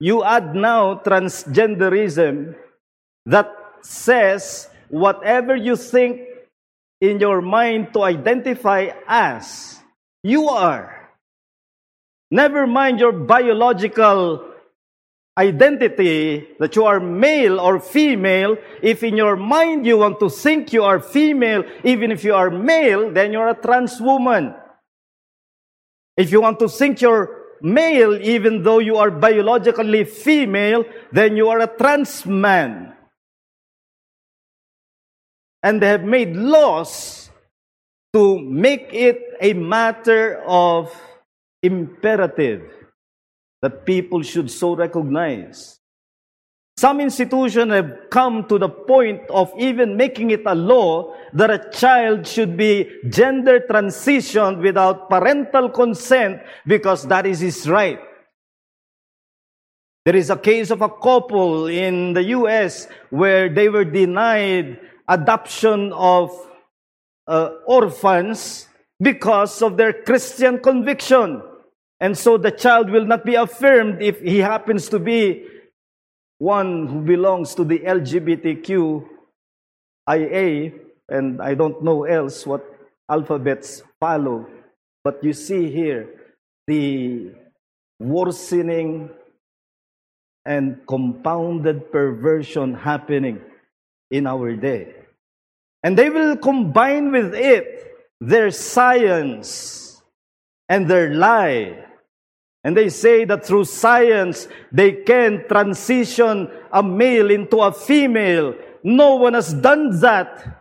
you 0.00 0.24
add 0.24 0.56
now 0.56 0.96
transgenderism 0.96 2.56
that 3.26 3.52
says 3.82 4.68
whatever 4.88 5.54
you 5.54 5.76
think 5.76 6.22
in 7.00 7.20
your 7.20 7.40
mind 7.40 7.92
to 7.92 8.02
identify 8.02 8.88
as, 9.06 9.78
you 10.24 10.48
are. 10.48 11.08
Never 12.30 12.66
mind 12.66 12.98
your 12.98 13.12
biological 13.12 14.46
identity 15.38 16.48
that 16.58 16.76
you 16.76 16.84
are 16.84 17.00
male 17.00 17.58
or 17.60 17.80
female. 17.80 18.56
If 18.82 19.02
in 19.02 19.16
your 19.16 19.36
mind 19.36 19.86
you 19.86 19.98
want 19.98 20.20
to 20.20 20.30
think 20.30 20.72
you 20.72 20.84
are 20.84 21.00
female, 21.00 21.64
even 21.84 22.10
if 22.12 22.24
you 22.24 22.34
are 22.34 22.50
male, 22.50 23.10
then 23.12 23.32
you're 23.32 23.48
a 23.48 23.54
trans 23.54 24.00
woman. 24.00 24.54
If 26.16 26.30
you 26.30 26.40
want 26.40 26.58
to 26.58 26.68
think 26.68 27.00
you're 27.00 27.39
male, 27.62 28.14
even 28.20 28.62
though 28.62 28.78
you 28.78 28.96
are 28.96 29.10
biologically 29.10 30.04
female, 30.04 30.84
then 31.12 31.36
you 31.36 31.48
are 31.48 31.60
a 31.60 31.66
trans 31.66 32.24
man. 32.26 32.94
And 35.62 35.82
they 35.82 35.88
have 35.88 36.04
made 36.04 36.36
laws 36.36 37.30
to 38.12 38.38
make 38.38 38.88
it 38.92 39.20
a 39.40 39.52
matter 39.52 40.42
of 40.46 40.94
imperative 41.62 42.62
that 43.62 43.84
people 43.84 44.22
should 44.22 44.50
so 44.50 44.74
recognize. 44.74 45.79
Some 46.80 46.98
institutions 47.02 47.72
have 47.72 48.08
come 48.08 48.48
to 48.48 48.58
the 48.58 48.70
point 48.70 49.28
of 49.28 49.52
even 49.58 49.98
making 49.98 50.30
it 50.30 50.40
a 50.46 50.54
law 50.54 51.14
that 51.34 51.50
a 51.50 51.70
child 51.70 52.26
should 52.26 52.56
be 52.56 52.88
gender 53.06 53.60
transitioned 53.68 54.62
without 54.62 55.10
parental 55.10 55.68
consent 55.68 56.40
because 56.66 57.06
that 57.08 57.26
is 57.26 57.40
his 57.40 57.68
right. 57.68 58.00
There 60.06 60.16
is 60.16 60.30
a 60.30 60.38
case 60.38 60.70
of 60.70 60.80
a 60.80 60.88
couple 60.88 61.66
in 61.66 62.14
the 62.14 62.24
US 62.40 62.88
where 63.10 63.50
they 63.50 63.68
were 63.68 63.84
denied 63.84 64.80
adoption 65.06 65.92
of 65.92 66.30
uh, 67.26 67.50
orphans 67.66 68.68
because 68.98 69.60
of 69.60 69.76
their 69.76 69.92
Christian 69.92 70.58
conviction. 70.58 71.42
And 72.00 72.16
so 72.16 72.38
the 72.38 72.52
child 72.52 72.88
will 72.88 73.04
not 73.04 73.26
be 73.26 73.34
affirmed 73.34 74.00
if 74.00 74.22
he 74.22 74.38
happens 74.38 74.88
to 74.88 74.98
be 74.98 75.44
one 76.40 76.88
who 76.88 77.02
belongs 77.02 77.54
to 77.54 77.64
the 77.64 77.78
LGBTQIA, 77.80 79.04
and 81.08 81.40
I 81.42 81.54
don't 81.54 81.84
know 81.84 82.04
else 82.04 82.46
what 82.46 82.64
alphabets 83.08 83.82
follow. 84.00 84.48
But 85.04 85.22
you 85.22 85.34
see 85.34 85.70
here 85.70 86.08
the 86.66 87.32
worsening 88.00 89.10
and 90.46 90.80
compounded 90.88 91.92
perversion 91.92 92.72
happening 92.74 93.40
in 94.10 94.26
our 94.26 94.56
day. 94.56 94.94
And 95.82 95.96
they 95.96 96.08
will 96.08 96.36
combine 96.36 97.12
with 97.12 97.34
it 97.34 97.92
their 98.20 98.50
science 98.50 100.02
and 100.70 100.88
their 100.88 101.12
lie 101.12 101.84
and 102.62 102.76
they 102.76 102.88
say 102.88 103.24
that 103.24 103.44
through 103.44 103.64
science, 103.64 104.46
they 104.70 104.92
can 104.92 105.44
transition 105.48 106.48
a 106.72 106.82
male 106.82 107.30
into 107.30 107.58
a 107.58 107.72
female. 107.72 108.54
No 108.82 109.16
one 109.16 109.34
has 109.34 109.54
done 109.54 109.98
that 110.00 110.60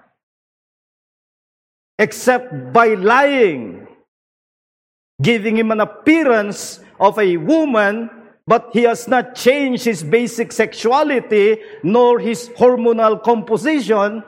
except 1.98 2.72
by 2.72 2.94
lying, 2.94 3.86
giving 5.22 5.58
him 5.58 5.72
an 5.72 5.82
appearance 5.82 6.80
of 6.98 7.20
a 7.20 7.36
woman, 7.36 8.10
but 8.48 8.70
he 8.72 8.84
has 8.84 9.08
not 9.08 9.36
changed 9.36 9.84
his 9.84 10.02
basic 10.02 10.54
sexuality 10.54 11.60
nor 11.84 12.20
his 12.20 12.48
hormonal 12.58 13.22
composition. 13.22 14.24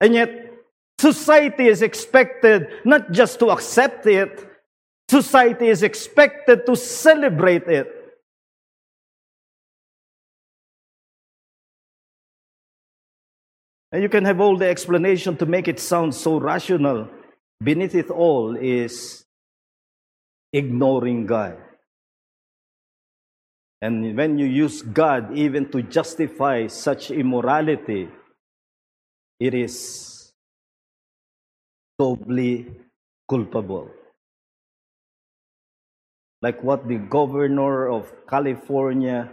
And 0.00 0.14
yet, 0.14 0.54
society 0.98 1.66
is 1.66 1.82
expected 1.82 2.68
not 2.86 3.12
just 3.12 3.38
to 3.40 3.50
accept 3.50 4.06
it, 4.06 4.47
Society 5.10 5.68
is 5.68 5.82
expected 5.82 6.66
to 6.66 6.76
celebrate 6.76 7.66
it. 7.66 7.94
And 13.90 14.02
you 14.02 14.10
can 14.10 14.24
have 14.26 14.38
all 14.38 14.58
the 14.58 14.68
explanation 14.68 15.36
to 15.38 15.46
make 15.46 15.66
it 15.66 15.80
sound 15.80 16.14
so 16.14 16.38
rational. 16.38 17.08
Beneath 17.62 17.94
it 17.94 18.10
all 18.10 18.54
is 18.54 19.24
ignoring 20.52 21.24
God. 21.24 21.56
And 23.80 24.14
when 24.14 24.38
you 24.38 24.46
use 24.46 24.82
God 24.82 25.32
even 25.34 25.70
to 25.70 25.82
justify 25.82 26.66
such 26.66 27.10
immorality, 27.10 28.08
it 29.40 29.54
is 29.54 30.32
doubly 31.98 32.66
culpable 33.30 33.90
like 36.42 36.62
what 36.62 36.86
the 36.86 36.98
governor 36.98 37.88
of 37.90 38.10
California 38.28 39.30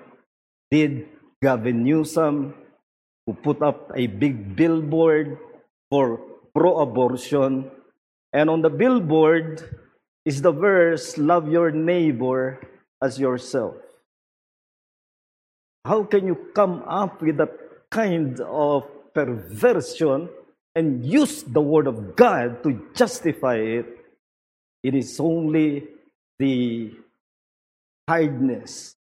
did, 0.72 1.08
Gavin 1.42 1.84
Newsom, 1.84 2.54
who 3.26 3.34
put 3.34 3.62
up 3.62 3.92
a 3.96 4.08
big 4.08 4.56
billboard 4.56 5.38
for 5.90 6.18
pro 6.54 6.80
abortion. 6.80 7.70
And 8.34 8.50
on 8.50 8.62
the 8.62 8.70
billboard 8.70 9.62
is 10.26 10.42
the 10.42 10.52
verse, 10.52 11.18
Love 11.18 11.52
your 11.52 11.72
neighbor 11.72 12.60
as 13.02 13.20
yourself. 13.20 13.76
How 15.86 16.04
can 16.04 16.26
you 16.26 16.50
come 16.56 16.82
up 16.88 17.22
with 17.22 17.38
that 17.38 17.54
kind 17.92 18.40
of 18.42 18.90
perversion 19.14 20.30
and 20.74 21.06
use 21.06 21.44
the 21.44 21.62
word 21.62 21.86
of 21.86 22.16
God 22.16 22.64
to 22.64 22.90
justify 22.96 23.58
it? 23.58 23.86
It 24.82 24.96
is 24.96 25.20
only 25.20 25.95
the 26.40 26.92
hardness 28.08 28.96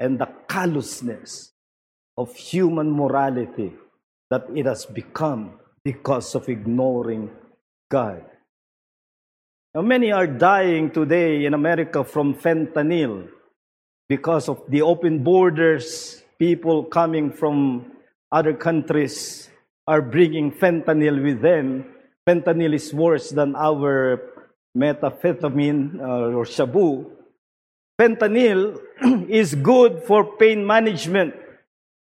and 0.00 0.18
the 0.18 0.28
callousness 0.48 1.52
of 2.16 2.34
human 2.34 2.90
morality 2.90 3.72
that 4.30 4.46
it 4.54 4.66
has 4.66 4.86
become 4.86 5.58
because 5.84 6.34
of 6.34 6.48
ignoring 6.48 7.30
God. 7.90 8.24
Now, 9.74 9.82
many 9.82 10.10
are 10.10 10.26
dying 10.26 10.90
today 10.90 11.44
in 11.44 11.54
America 11.54 12.02
from 12.02 12.34
fentanyl 12.34 13.28
because 14.08 14.48
of 14.48 14.62
the 14.68 14.82
open 14.82 15.22
borders. 15.22 16.22
People 16.38 16.84
coming 16.84 17.30
from 17.32 17.92
other 18.32 18.52
countries 18.52 19.48
are 19.86 20.02
bringing 20.02 20.50
fentanyl 20.50 21.22
with 21.22 21.40
them. 21.40 21.84
Fentanyl 22.26 22.74
is 22.74 22.92
worse 22.92 23.30
than 23.30 23.54
our 23.54 24.35
methamphetamine 24.76 25.98
uh, 26.00 26.36
or 26.36 26.44
shabu. 26.44 27.10
Fentanyl 28.00 28.78
is 29.28 29.54
good 29.54 30.02
for 30.02 30.36
pain 30.36 30.66
management, 30.66 31.34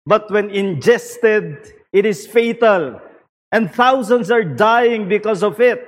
but 0.06 0.30
when 0.30 0.50
ingested, 0.52 1.74
it 1.92 2.06
is 2.06 2.28
fatal, 2.28 3.02
and 3.52 3.74
thousands 3.74 4.30
are 4.30 4.44
dying 4.44 5.10
because 5.10 5.44
of 5.44 5.60
it. 5.60 5.88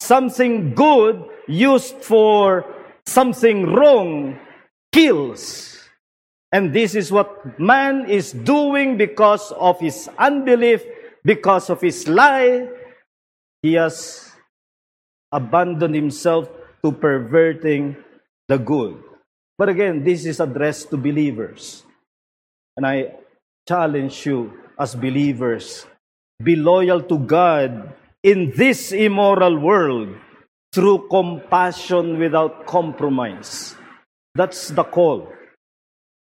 Something 0.00 0.74
good 0.74 1.24
used 1.48 1.96
for 1.96 2.66
something 3.06 3.72
wrong 3.72 4.38
kills. 4.92 5.80
And 6.52 6.72
this 6.72 6.94
is 6.94 7.10
what 7.10 7.58
man 7.58 8.08
is 8.08 8.30
doing 8.30 8.96
because 8.96 9.50
of 9.52 9.80
his 9.80 10.08
unbelief, 10.18 10.84
because 11.24 11.68
of 11.68 11.80
his 11.80 12.06
lie. 12.06 12.68
He 13.62 13.74
has 13.74 14.33
abandoned 15.34 15.94
himself 15.94 16.46
to 16.86 16.94
perverting 16.94 17.98
the 18.46 18.56
good. 18.56 19.02
But 19.58 19.68
again, 19.68 20.06
this 20.06 20.24
is 20.24 20.38
addressed 20.38 20.90
to 20.90 20.96
believers. 20.96 21.82
And 22.76 22.86
I 22.86 23.18
challenge 23.66 24.26
you 24.26 24.54
as 24.78 24.94
believers 24.94 25.86
be 26.42 26.54
loyal 26.54 27.02
to 27.02 27.18
God 27.18 27.94
in 28.22 28.52
this 28.56 28.92
immoral 28.92 29.58
world 29.58 30.14
through 30.74 31.06
compassion 31.08 32.18
without 32.18 32.66
compromise. 32.66 33.76
That's 34.34 34.68
the 34.70 34.82
call. 34.82 35.30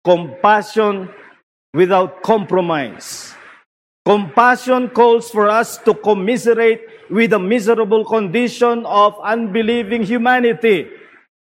Compassion 0.05 1.09
without 1.73 2.23
compromise. 2.23 3.35
Compassion 4.05 4.89
calls 4.91 5.31
for 5.31 5.49
us 5.49 5.79
to 5.79 5.95
commiserate 5.95 6.85
with 7.11 7.31
the 7.31 7.39
miserable 7.39 8.05
condition 8.05 8.85
of 8.87 9.15
unbelieving 9.23 10.03
humanity, 10.03 10.89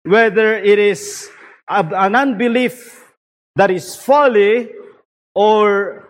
whether 0.04 0.56
it 0.56 0.80
is 0.80 1.30
an 1.70 2.16
unbelief 2.16 3.06
that 3.56 3.72
is 3.72 3.96
folly 3.96 4.70
or 5.36 6.10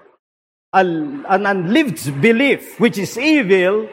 an 0.74 1.26
unlived 1.28 2.22
belief 2.22 2.80
which 2.80 2.98
is 2.98 3.18
evil, 3.18 3.88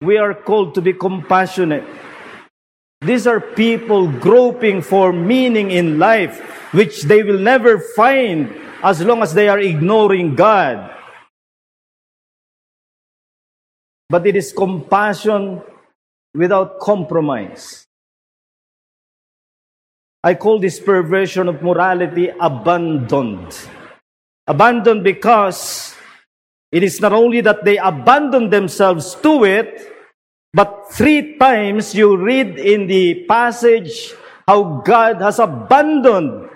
we 0.00 0.18
are 0.18 0.34
called 0.34 0.74
to 0.74 0.80
be 0.80 0.92
compassionate. 0.92 1.84
These 3.00 3.26
are 3.26 3.40
people 3.40 4.10
groping 4.10 4.82
for 4.82 5.12
meaning 5.12 5.70
in 5.70 5.98
life, 5.98 6.40
which 6.72 7.02
they 7.02 7.22
will 7.22 7.38
never 7.38 7.78
find 7.78 8.50
as 8.82 9.00
long 9.02 9.22
as 9.22 9.34
they 9.34 9.48
are 9.48 9.60
ignoring 9.60 10.34
God. 10.34 10.90
But 14.12 14.28
it 14.28 14.36
is 14.36 14.52
compassion 14.52 15.64
without 16.36 16.80
compromise. 16.80 17.88
I 20.22 20.34
call 20.34 20.60
this 20.60 20.78
perversion 20.78 21.48
of 21.48 21.62
morality 21.62 22.28
abandoned. 22.28 23.56
Abandoned 24.46 25.02
because 25.02 25.96
it 26.70 26.82
is 26.84 27.00
not 27.00 27.14
only 27.14 27.40
that 27.40 27.64
they 27.64 27.78
abandon 27.78 28.50
themselves 28.50 29.16
to 29.24 29.44
it, 29.44 29.80
but 30.52 30.92
three 30.92 31.38
times 31.38 31.94
you 31.94 32.14
read 32.14 32.58
in 32.58 32.88
the 32.88 33.24
passage 33.24 34.12
how 34.46 34.84
God 34.84 35.22
has 35.22 35.38
abandoned 35.38 36.50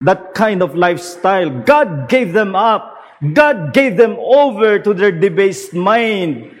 that 0.00 0.32
kind 0.34 0.62
of 0.62 0.76
lifestyle. 0.76 1.50
God 1.50 2.08
gave 2.08 2.32
them 2.32 2.54
up. 2.54 3.02
God 3.34 3.74
gave 3.74 3.96
them 3.96 4.14
over 4.16 4.78
to 4.78 4.94
their 4.94 5.10
debased 5.10 5.74
mind. 5.74 6.59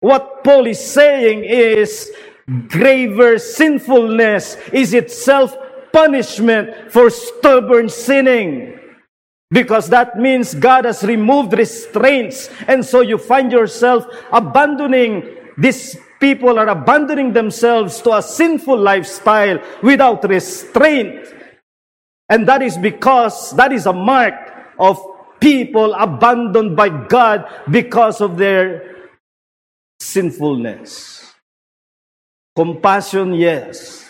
What 0.00 0.42
Paul 0.42 0.66
is 0.66 0.80
saying 0.80 1.44
is 1.44 2.10
graver 2.68 3.38
sinfulness 3.38 4.56
is 4.72 4.94
itself 4.94 5.56
punishment 5.92 6.90
for 6.90 7.10
stubborn 7.10 7.88
sinning. 7.88 8.78
Because 9.50 9.90
that 9.90 10.16
means 10.16 10.54
God 10.54 10.84
has 10.84 11.02
removed 11.02 11.52
restraints. 11.52 12.48
And 12.66 12.84
so 12.84 13.00
you 13.00 13.18
find 13.18 13.50
yourself 13.52 14.06
abandoning, 14.32 15.36
these 15.58 15.96
people 16.20 16.58
are 16.58 16.68
abandoning 16.68 17.32
themselves 17.32 18.00
to 18.02 18.14
a 18.14 18.22
sinful 18.22 18.78
lifestyle 18.78 19.58
without 19.82 20.22
restraint. 20.28 21.34
And 22.28 22.46
that 22.46 22.62
is 22.62 22.78
because 22.78 23.50
that 23.56 23.72
is 23.72 23.86
a 23.86 23.92
mark 23.92 24.34
of 24.78 25.02
people 25.40 25.94
abandoned 25.94 26.76
by 26.76 26.88
God 26.88 27.44
because 27.70 28.20
of 28.20 28.36
their 28.36 28.99
sinfulness. 30.00 31.32
Compassion, 32.56 33.34
yes. 33.34 34.04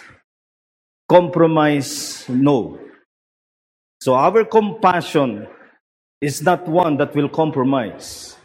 Compromise, 1.09 2.25
no. 2.29 2.79
So 4.01 4.15
our 4.15 4.45
compassion 4.45 5.47
is 6.21 6.43
not 6.43 6.67
one 6.67 6.97
that 6.99 7.15
will 7.15 7.29
compromise. 7.29 8.37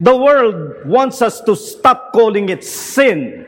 The 0.00 0.16
world 0.16 0.86
wants 0.86 1.20
us 1.20 1.40
to 1.42 1.54
stop 1.54 2.12
calling 2.12 2.48
it 2.48 2.64
sin 2.64 3.46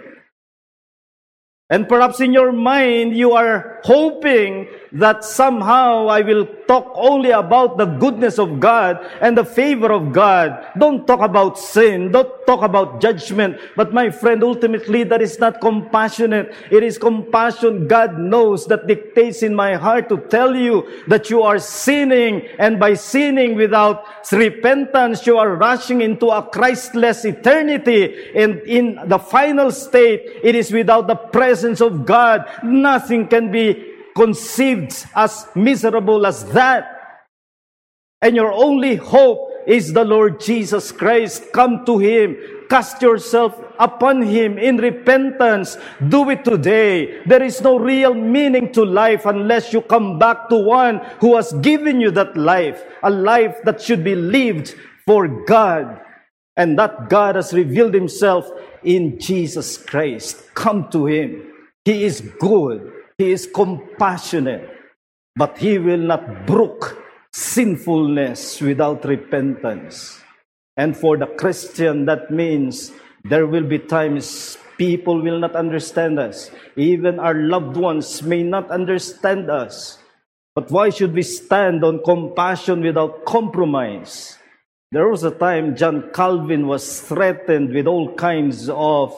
and 1.71 1.89
perhaps 1.89 2.21
in 2.21 2.33
your 2.33 2.53
mind, 2.53 3.17
you 3.17 3.33
are 3.33 3.81
hoping 3.85 4.69
that 4.95 5.25
somehow 5.25 6.07
I 6.07 6.23
will 6.23 6.47
talk 6.69 6.91
only 6.95 7.31
about 7.31 7.77
the 7.77 7.87
goodness 7.87 8.39
of 8.39 8.61
God 8.61 9.05
and 9.21 9.37
the 9.37 9.45
favor 9.45 9.93
of 9.93 10.13
God. 10.13 10.65
Don't 10.79 11.05
talk 11.07 11.21
about 11.21 11.59
sin. 11.59 12.13
Don't 12.13 12.31
talk 12.47 12.63
about 12.63 13.01
judgment. 13.01 13.59
But 13.75 13.93
my 13.93 14.11
friend, 14.11 14.43
ultimately, 14.45 15.03
that 15.05 15.21
is 15.21 15.39
not 15.41 15.61
compassionate. 15.61 16.55
It 16.71 16.85
is 16.85 16.97
compassion 16.97 17.89
God 17.89 18.19
knows 18.19 18.67
that 18.67 18.87
dictates 18.87 19.43
in 19.43 19.55
my 19.55 19.75
heart 19.75 20.09
to 20.11 20.19
tell 20.31 20.55
you 20.55 20.87
that 21.09 21.29
you 21.29 21.43
are 21.43 21.59
sinning. 21.59 22.47
And 22.59 22.79
by 22.79 22.95
sinning 22.95 23.57
without 23.57 24.07
repentance, 24.31 25.27
you 25.27 25.39
are 25.39 25.57
rushing 25.57 26.03
into 26.03 26.29
a 26.29 26.41
Christless 26.41 27.25
eternity. 27.25 28.31
And 28.37 28.61
in 28.61 29.01
the 29.07 29.19
final 29.19 29.73
state, 29.73 30.23
it 30.43 30.55
is 30.55 30.71
without 30.71 31.09
the 31.09 31.17
presence 31.17 31.81
of 31.81 32.07
God, 32.07 32.47
nothing 32.63 33.27
can 33.27 33.51
be 33.51 33.94
conceived 34.15 35.07
as 35.15 35.47
miserable 35.55 36.27
as 36.27 36.45
that. 36.53 36.91
And 38.23 38.35
your 38.37 38.53
only 38.53 38.97
hope 38.97 39.51
is 39.67 39.93
the 39.93 40.05
Lord 40.05 40.41
Jesus 40.41 40.93
Christ. 40.93 41.53
Come 41.53 41.85
to 41.85 41.99
Him. 41.99 42.37
Cast 42.71 43.03
yourself 43.03 43.61
upon 43.79 44.23
Him 44.23 44.59
in 44.59 44.79
repentance. 44.79 45.77
Do 46.09 46.31
it 46.31 46.45
today. 46.45 47.23
There 47.27 47.43
is 47.43 47.61
no 47.61 47.79
real 47.79 48.15
meaning 48.15 48.73
to 48.73 48.85
life 48.85 49.27
unless 49.27 49.73
you 49.73 49.83
come 49.83 50.19
back 50.19 50.49
to 50.49 50.57
one 50.57 51.01
who 51.21 51.37
has 51.37 51.53
given 51.55 52.01
you 52.01 52.11
that 52.13 52.37
life, 52.37 52.83
a 53.03 53.11
life 53.11 53.57
that 53.65 53.81
should 53.83 54.05
be 54.05 54.15
lived 54.15 54.75
for 55.07 55.29
God. 55.45 56.01
And 56.57 56.79
that 56.79 57.11
God 57.11 57.35
has 57.35 57.53
revealed 57.53 57.95
Himself 57.95 58.49
in 58.85 59.19
Jesus 59.19 59.77
Christ. 59.77 60.55
Come 60.55 60.89
to 60.93 61.07
Him. 61.07 61.51
He 61.85 62.05
is 62.05 62.21
good. 62.39 62.94
He 63.19 63.33
is 63.33 63.47
compassionate. 63.47 64.71
But 65.37 65.59
He 65.59 65.79
will 65.79 65.99
not 65.99 66.47
brook 66.47 67.03
sinfulness 67.33 68.61
without 68.61 69.05
repentance. 69.05 70.21
And 70.77 70.97
for 70.97 71.17
the 71.17 71.27
Christian, 71.27 72.07
that 72.07 72.31
means 72.31 72.93
there 73.25 73.47
will 73.47 73.65
be 73.65 73.79
times 73.79 74.59
people 74.79 75.23
will 75.23 75.39
not 75.39 75.55
understand 75.55 76.19
us. 76.19 76.51
Even 76.77 77.19
our 77.19 77.35
loved 77.35 77.77
ones 77.77 78.23
may 78.23 78.43
not 78.43 78.71
understand 78.71 79.51
us. 79.51 79.99
But 80.55 80.71
why 80.71 80.91
should 80.91 81.15
we 81.15 81.23
stand 81.23 81.85
on 81.85 82.03
compassion 82.05 82.81
without 82.81 83.25
compromise? 83.25 84.39
There 84.93 85.09
was 85.09 85.25
a 85.25 85.33
time 85.33 85.75
John 85.75 86.11
Calvin 86.15 86.69
was 86.69 87.01
threatened 87.01 87.75
with 87.75 87.87
all 87.87 88.15
kinds 88.15 88.69
of 88.69 89.11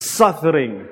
suffering 0.00 0.86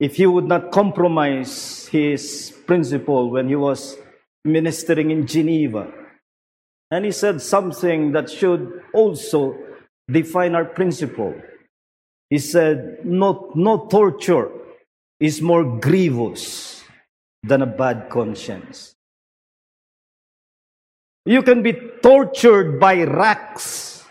if 0.00 0.16
he 0.16 0.26
would 0.26 0.46
not 0.46 0.70
compromise 0.70 1.86
his 1.88 2.54
principle 2.66 3.30
when 3.30 3.48
he 3.48 3.56
was 3.56 3.96
ministering 4.44 5.10
in 5.10 5.26
Geneva. 5.26 5.92
And 6.90 7.04
he 7.04 7.12
said 7.12 7.42
something 7.42 8.12
that 8.12 8.30
should 8.30 8.82
also 8.94 9.56
define 10.10 10.54
our 10.54 10.64
principle. 10.64 11.34
He 12.30 12.38
said, 12.38 13.04
no, 13.04 13.50
no 13.54 13.86
torture 13.86 14.50
is 15.20 15.42
more 15.42 15.64
grievous 15.78 16.84
than 17.42 17.62
a 17.62 17.66
bad 17.66 18.08
conscience. 18.10 18.94
You 21.26 21.42
can 21.42 21.62
be 21.62 21.72
tortured 22.02 22.80
by 22.80 23.02
racks. 23.02 24.04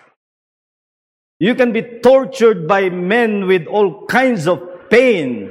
You 1.40 1.56
can 1.56 1.72
be 1.72 1.82
tortured 1.82 2.68
by 2.68 2.90
men 2.90 3.48
with 3.48 3.66
all 3.68 4.06
kinds 4.06 4.48
of 4.48 4.62
pain. 4.90 5.47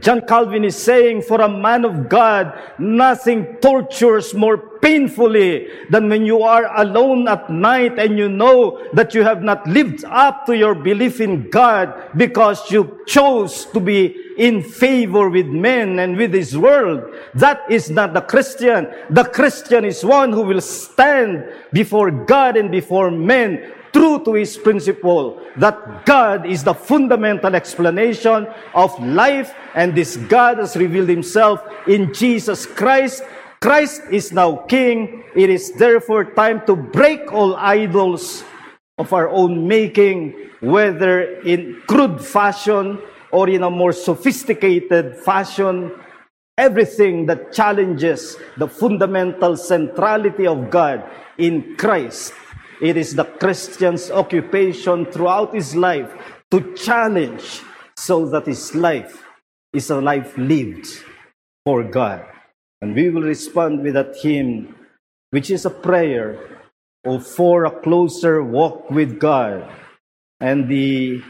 John 0.00 0.22
Calvin 0.22 0.64
is 0.64 0.74
saying, 0.74 1.22
for 1.22 1.40
a 1.40 1.48
man 1.48 1.84
of 1.84 2.08
God, 2.08 2.60
nothing 2.76 3.56
tortures 3.62 4.34
more 4.34 4.58
painfully 4.80 5.68
than 5.90 6.08
when 6.08 6.26
you 6.26 6.42
are 6.42 6.66
alone 6.76 7.28
at 7.28 7.48
night 7.48 7.96
and 7.96 8.18
you 8.18 8.28
know 8.28 8.84
that 8.94 9.14
you 9.14 9.22
have 9.22 9.44
not 9.44 9.64
lived 9.68 10.04
up 10.04 10.44
to 10.46 10.56
your 10.56 10.74
belief 10.74 11.20
in 11.20 11.48
God 11.50 11.94
because 12.16 12.68
you 12.68 13.00
chose 13.06 13.66
to 13.66 13.78
be 13.78 14.16
in 14.36 14.60
favor 14.60 15.28
with 15.28 15.46
men 15.46 16.00
and 16.00 16.16
with 16.16 16.32
this 16.32 16.56
world. 16.56 17.02
That 17.34 17.62
is 17.70 17.88
not 17.88 18.12
the 18.12 18.22
Christian. 18.22 18.88
The 19.10 19.24
Christian 19.24 19.84
is 19.84 20.04
one 20.04 20.32
who 20.32 20.42
will 20.42 20.60
stand 20.60 21.44
before 21.72 22.10
God 22.10 22.56
and 22.56 22.72
before 22.72 23.12
men 23.12 23.72
true 23.96 24.20
to 24.20 24.34
his 24.36 24.60
principle 24.60 25.40
that 25.56 26.04
God 26.04 26.44
is 26.44 26.62
the 26.62 26.74
fundamental 26.76 27.56
explanation 27.56 28.46
of 28.74 28.92
life 29.00 29.56
and 29.74 29.96
this 29.96 30.20
God 30.28 30.58
has 30.58 30.76
revealed 30.76 31.08
himself 31.08 31.64
in 31.88 32.12
Jesus 32.12 32.66
Christ. 32.66 33.24
Christ 33.62 34.02
is 34.12 34.32
now 34.36 34.68
king. 34.68 35.24
It 35.34 35.48
is 35.48 35.72
therefore 35.80 36.36
time 36.36 36.60
to 36.66 36.76
break 36.76 37.32
all 37.32 37.56
idols 37.56 38.44
of 38.98 39.14
our 39.14 39.30
own 39.30 39.66
making, 39.66 40.36
whether 40.60 41.40
in 41.40 41.80
crude 41.88 42.20
fashion 42.20 43.00
or 43.32 43.48
in 43.48 43.62
a 43.62 43.70
more 43.70 43.96
sophisticated 43.96 45.16
fashion. 45.24 45.90
Everything 46.58 47.24
that 47.32 47.52
challenges 47.52 48.36
the 48.58 48.68
fundamental 48.68 49.56
centrality 49.56 50.46
of 50.46 50.68
God 50.68 51.00
in 51.38 51.76
Christ 51.76 52.34
it 52.80 52.96
is 52.96 53.14
the 53.14 53.24
Christian's 53.24 54.10
occupation 54.10 55.06
throughout 55.06 55.54
his 55.54 55.74
life 55.74 56.12
to 56.50 56.74
challenge 56.74 57.62
so 57.96 58.26
that 58.26 58.46
his 58.46 58.74
life 58.74 59.24
is 59.72 59.90
a 59.90 60.00
life 60.00 60.36
lived 60.36 60.86
for 61.64 61.82
God. 61.82 62.24
And 62.80 62.94
we 62.94 63.08
will 63.08 63.22
respond 63.22 63.82
with 63.82 63.94
that 63.94 64.16
hymn, 64.16 64.74
which 65.30 65.50
is 65.50 65.64
a 65.64 65.70
prayer 65.70 66.38
of 67.04 67.26
for 67.26 67.64
a 67.64 67.80
closer 67.80 68.42
walk 68.42 68.90
with 68.90 69.18
God. 69.18 69.68
And 70.40 70.68
the 70.68 71.22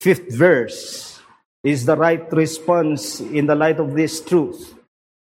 fifth 0.00 0.34
verse 0.34 1.20
is 1.64 1.86
the 1.86 1.96
right 1.96 2.30
response 2.32 3.20
in 3.20 3.46
the 3.46 3.54
light 3.54 3.80
of 3.80 3.94
this 3.94 4.20
truth. 4.20 4.74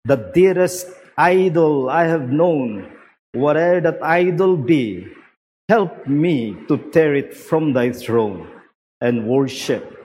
The 0.04 0.16
dearest 0.16 0.86
idol 1.16 1.90
I 1.90 2.04
have 2.04 2.30
known 2.30 2.90
Whatever 3.32 3.80
that 3.80 4.02
idol 4.02 4.56
be, 4.56 5.08
help 5.68 6.06
me 6.06 6.56
to 6.68 6.76
tear 6.90 7.14
it 7.14 7.34
from 7.34 7.72
thy 7.72 7.92
throne 7.92 8.48
and 9.00 9.26
worship 9.26 9.98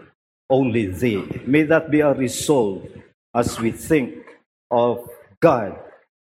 only 0.50 0.88
thee. 0.88 1.24
May 1.46 1.64
that 1.64 1.92
be 1.92 2.02
our 2.02 2.16
resolve 2.16 2.88
as 3.36 3.60
we 3.60 3.72
think 3.72 4.16
of 4.72 5.10
God 5.42 5.78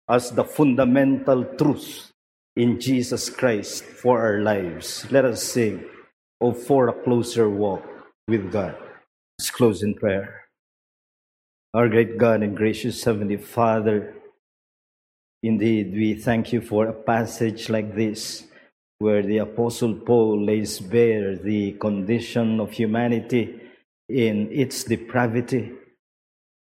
as 0.10 0.32
the 0.32 0.44
fundamental 0.44 1.44
truth 1.58 2.12
in 2.56 2.80
Jesus 2.80 3.30
Christ 3.30 3.84
for 3.84 4.20
our 4.22 4.40
lives. 4.40 5.06
Let 5.12 5.26
us 5.26 5.44
sing, 5.44 5.86
Oh, 6.40 6.54
for 6.54 6.90
a 6.90 6.94
closer 6.94 7.50
walk 7.50 7.84
with 8.28 8.52
God. 8.52 8.76
Let's 9.40 9.50
close 9.50 9.82
in 9.82 9.96
prayer. 9.96 10.46
Our 11.74 11.90
great 11.90 12.18
God 12.18 12.44
and 12.44 12.56
gracious 12.56 13.04
Heavenly 13.04 13.38
Father, 13.38 14.14
Indeed, 15.44 15.94
we 15.94 16.16
thank 16.16 16.52
you 16.52 16.62
for 16.62 16.88
a 16.88 16.94
passage 16.94 17.70
like 17.70 17.96
this, 17.96 18.48
where 18.98 19.22
the 19.22 19.38
Apostle 19.38 19.94
Paul 19.94 20.44
lays 20.44 20.80
bare 20.80 21.36
the 21.36 21.74
condition 21.74 22.60
of 22.60 22.72
humanity 22.72 23.60
in 24.10 24.50
its 24.52 24.84
depravity, 24.84 25.72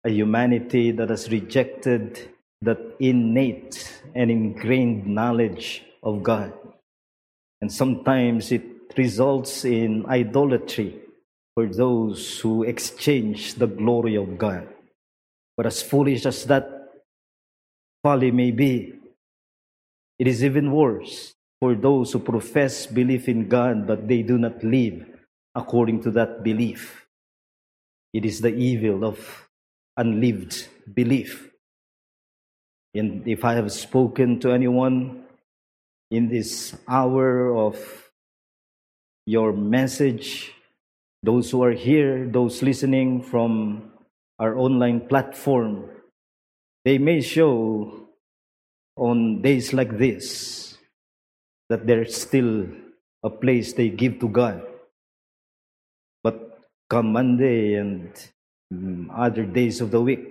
a 0.05 0.09
humanity 0.09 0.91
that 0.91 1.09
has 1.09 1.29
rejected 1.29 2.29
that 2.61 2.79
innate 2.99 4.01
and 4.15 4.31
ingrained 4.31 5.05
knowledge 5.05 5.83
of 6.03 6.23
God. 6.23 6.53
And 7.59 7.71
sometimes 7.71 8.51
it 8.51 8.63
results 8.97 9.65
in 9.65 10.05
idolatry 10.05 10.95
for 11.55 11.67
those 11.67 12.39
who 12.39 12.63
exchange 12.63 13.55
the 13.55 13.67
glory 13.67 14.15
of 14.15 14.37
God. 14.37 14.67
But 15.57 15.65
as 15.65 15.81
foolish 15.81 16.25
as 16.25 16.45
that 16.45 16.80
folly 18.03 18.31
may 18.31 18.51
be. 18.51 18.93
It 20.19 20.27
is 20.27 20.43
even 20.43 20.71
worse 20.71 21.33
for 21.59 21.75
those 21.75 22.13
who 22.13 22.19
profess 22.19 22.85
belief 22.85 23.27
in 23.27 23.47
God, 23.47 23.87
but 23.87 24.07
they 24.07 24.21
do 24.21 24.37
not 24.37 24.63
live 24.63 25.05
according 25.55 26.01
to 26.03 26.11
that 26.11 26.43
belief. 26.43 27.07
It 28.13 28.25
is 28.25 28.41
the 28.41 28.53
evil 28.53 29.05
of 29.05 29.47
unlived 29.97 30.67
belief. 30.93 31.51
And 32.93 33.27
if 33.27 33.45
I 33.45 33.53
have 33.53 33.71
spoken 33.71 34.39
to 34.41 34.51
anyone 34.51 35.23
in 36.09 36.27
this 36.27 36.75
hour 36.87 37.55
of 37.55 37.79
your 39.25 39.53
message, 39.53 40.51
those 41.23 41.51
who 41.51 41.63
are 41.63 41.71
here, 41.71 42.27
those 42.27 42.61
listening 42.61 43.21
from 43.21 43.91
our 44.39 44.57
online 44.57 45.07
platform, 45.07 45.85
they 46.83 46.97
may 46.97 47.21
show 47.21 48.07
on 48.95 49.41
days 49.41 49.73
like 49.73 49.97
this 49.97 50.77
that 51.69 51.87
there's 51.87 52.15
still 52.15 52.67
a 53.23 53.29
place 53.29 53.73
they 53.73 53.89
give 53.89 54.19
to 54.19 54.27
God. 54.27 54.61
But 56.23 56.59
come 56.89 57.13
Monday 57.13 57.75
and 57.75 58.11
mm, 58.73 59.07
other 59.15 59.45
days 59.45 59.79
of 59.79 59.91
the 59.91 60.01
week, 60.01 60.27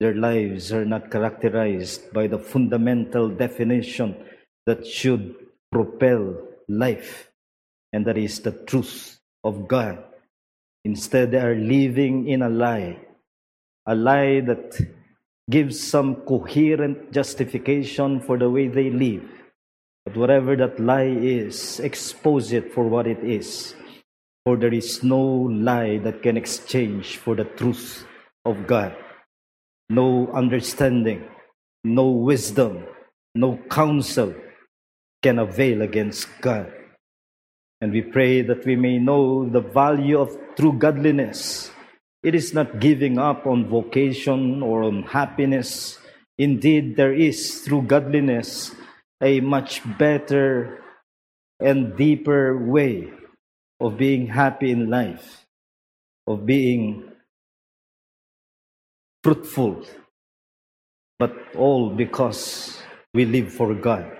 their 0.00 0.14
lives 0.14 0.72
are 0.72 0.84
not 0.84 1.10
characterized 1.10 2.12
by 2.12 2.26
the 2.26 2.38
fundamental 2.38 3.28
definition 3.30 4.16
that 4.66 4.86
should 4.86 5.34
propel 5.70 6.36
life, 6.68 7.30
and 7.92 8.04
that 8.06 8.18
is 8.18 8.40
the 8.40 8.52
truth 8.52 9.20
of 9.44 9.68
God. 9.68 10.02
Instead, 10.84 11.30
they 11.30 11.38
are 11.38 11.54
living 11.54 12.28
in 12.28 12.42
a 12.42 12.50
lie, 12.50 12.98
a 13.86 13.94
lie 13.94 14.40
that 14.40 14.74
gives 15.52 15.76
some 15.76 16.16
coherent 16.24 17.12
justification 17.12 18.18
for 18.20 18.38
the 18.38 18.48
way 18.48 18.68
they 18.68 18.88
live. 18.88 19.22
But 20.06 20.16
whatever 20.16 20.56
that 20.56 20.80
lie 20.80 21.12
is, 21.12 21.78
expose 21.80 22.52
it 22.52 22.72
for 22.72 22.88
what 22.88 23.06
it 23.06 23.22
is. 23.22 23.76
For 24.44 24.56
there 24.56 24.72
is 24.72 25.04
no 25.04 25.20
lie 25.20 25.98
that 25.98 26.22
can 26.22 26.36
exchange 26.36 27.18
for 27.18 27.36
the 27.36 27.44
truth 27.44 28.06
of 28.44 28.66
God. 28.66 28.96
No 29.90 30.32
understanding, 30.32 31.28
no 31.84 32.08
wisdom, 32.08 32.84
no 33.34 33.60
counsel 33.70 34.34
can 35.22 35.38
avail 35.38 35.82
against 35.82 36.26
God. 36.40 36.72
And 37.80 37.92
we 37.92 38.00
pray 38.00 38.40
that 38.42 38.64
we 38.64 38.74
may 38.74 38.98
know 38.98 39.46
the 39.48 39.60
value 39.60 40.18
of 40.18 40.34
true 40.56 40.72
godliness 40.72 41.70
it 42.22 42.34
is 42.34 42.54
not 42.54 42.78
giving 42.78 43.18
up 43.18 43.46
on 43.46 43.68
vocation 43.68 44.62
or 44.62 44.84
on 44.84 45.02
happiness. 45.02 45.98
Indeed, 46.38 46.96
there 46.96 47.12
is, 47.12 47.62
through 47.62 47.82
godliness, 47.82 48.74
a 49.20 49.40
much 49.40 49.82
better 49.98 50.82
and 51.60 51.96
deeper 51.96 52.56
way 52.56 53.12
of 53.80 53.98
being 53.98 54.28
happy 54.28 54.70
in 54.70 54.88
life, 54.88 55.46
of 56.26 56.46
being 56.46 57.10
fruitful, 59.22 59.84
but 61.18 61.34
all 61.56 61.90
because 61.90 62.78
we 63.14 63.24
live 63.24 63.52
for 63.52 63.74
God. 63.74 64.10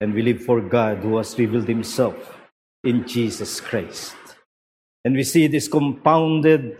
And 0.00 0.14
we 0.14 0.22
live 0.22 0.42
for 0.44 0.60
God 0.60 0.98
who 0.98 1.16
has 1.16 1.36
revealed 1.36 1.66
Himself 1.66 2.38
in 2.84 3.06
Jesus 3.06 3.60
Christ. 3.60 4.14
And 5.04 5.16
we 5.16 5.24
see 5.24 5.48
this 5.48 5.66
compounded 5.66 6.76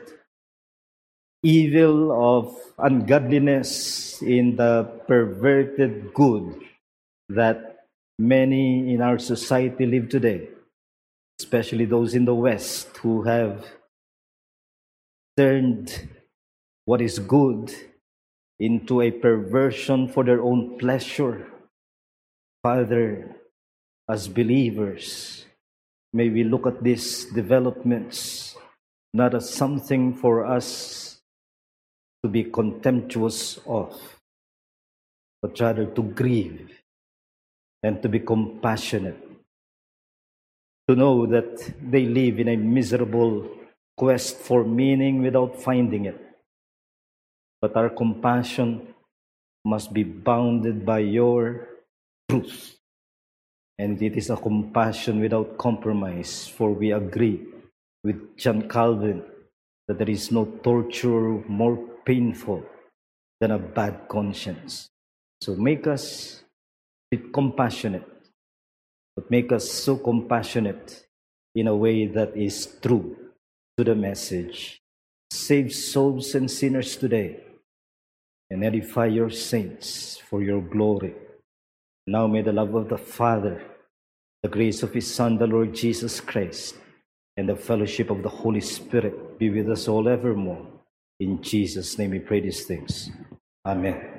evil 1.42 2.10
of 2.10 2.56
ungodliness 2.78 4.20
in 4.22 4.56
the 4.56 4.84
perverted 5.06 6.12
good 6.14 6.54
that 7.28 7.86
many 8.18 8.92
in 8.92 9.00
our 9.00 9.18
society 9.18 9.86
live 9.86 10.08
today, 10.08 10.48
especially 11.40 11.84
those 11.84 12.14
in 12.14 12.24
the 12.24 12.34
West 12.34 12.88
who 12.98 13.22
have 13.22 13.64
turned 15.36 16.08
what 16.84 17.00
is 17.00 17.18
good 17.18 17.72
into 18.58 19.00
a 19.02 19.10
perversion 19.10 20.08
for 20.08 20.24
their 20.24 20.42
own 20.42 20.76
pleasure. 20.78 21.46
Father, 22.62 23.36
as 24.08 24.26
believers, 24.26 25.44
may 26.12 26.28
we 26.28 26.42
look 26.42 26.66
at 26.66 26.82
these 26.82 27.26
developments 27.26 28.56
not 29.14 29.34
as 29.34 29.48
something 29.48 30.14
for 30.14 30.44
us 30.44 31.17
to 32.22 32.28
be 32.28 32.44
contemptuous 32.44 33.58
of, 33.66 33.94
but 35.40 35.58
rather 35.60 35.86
to 35.86 36.02
grieve 36.02 36.70
and 37.82 38.02
to 38.02 38.08
be 38.08 38.20
compassionate. 38.20 39.18
To 40.88 40.96
know 40.96 41.26
that 41.26 41.74
they 41.80 42.06
live 42.06 42.40
in 42.40 42.48
a 42.48 42.56
miserable 42.56 43.48
quest 43.96 44.38
for 44.38 44.64
meaning 44.64 45.22
without 45.22 45.60
finding 45.60 46.06
it. 46.06 46.18
But 47.60 47.76
our 47.76 47.90
compassion 47.90 48.94
must 49.64 49.92
be 49.92 50.02
bounded 50.02 50.86
by 50.86 51.00
your 51.00 51.68
truth. 52.28 52.76
And 53.78 54.00
it 54.02 54.16
is 54.16 54.30
a 54.30 54.36
compassion 54.36 55.20
without 55.20 55.58
compromise, 55.58 56.48
for 56.48 56.72
we 56.72 56.92
agree 56.92 57.46
with 58.02 58.36
John 58.36 58.68
Calvin 58.68 59.22
that 59.86 59.98
there 59.98 60.10
is 60.10 60.32
no 60.32 60.44
torture 60.62 61.42
more 61.48 61.78
painful 62.08 62.64
than 63.38 63.50
a 63.50 63.58
bad 63.58 64.08
conscience. 64.08 64.88
So 65.42 65.54
make 65.54 65.86
us 65.86 66.42
be 67.10 67.18
compassionate, 67.18 68.08
but 69.14 69.30
make 69.30 69.52
us 69.52 69.70
so 69.70 69.98
compassionate 69.98 71.04
in 71.54 71.66
a 71.66 71.76
way 71.76 72.06
that 72.06 72.34
is 72.34 72.78
true 72.80 73.14
to 73.76 73.84
the 73.84 73.94
message. 73.94 74.80
Save 75.30 75.74
souls 75.74 76.34
and 76.34 76.50
sinners 76.50 76.96
today 76.96 77.44
and 78.48 78.64
edify 78.64 79.06
your 79.06 79.28
saints 79.28 80.16
for 80.16 80.42
your 80.42 80.62
glory. 80.62 81.14
Now 82.06 82.26
may 82.26 82.40
the 82.40 82.52
love 82.52 82.74
of 82.74 82.88
the 82.88 82.96
Father, 82.96 83.62
the 84.42 84.48
grace 84.48 84.82
of 84.82 84.94
His 84.94 85.12
Son, 85.14 85.36
the 85.36 85.46
Lord 85.46 85.74
Jesus 85.74 86.22
Christ, 86.22 86.74
and 87.36 87.46
the 87.46 87.56
fellowship 87.56 88.08
of 88.08 88.22
the 88.22 88.30
Holy 88.30 88.62
Spirit 88.62 89.38
be 89.38 89.50
with 89.50 89.68
us 89.68 89.88
all 89.88 90.08
evermore. 90.08 90.77
In 91.20 91.42
Jesus' 91.42 91.98
name 91.98 92.10
we 92.10 92.20
pray 92.20 92.40
these 92.40 92.64
things. 92.64 93.10
Amen. 93.66 94.17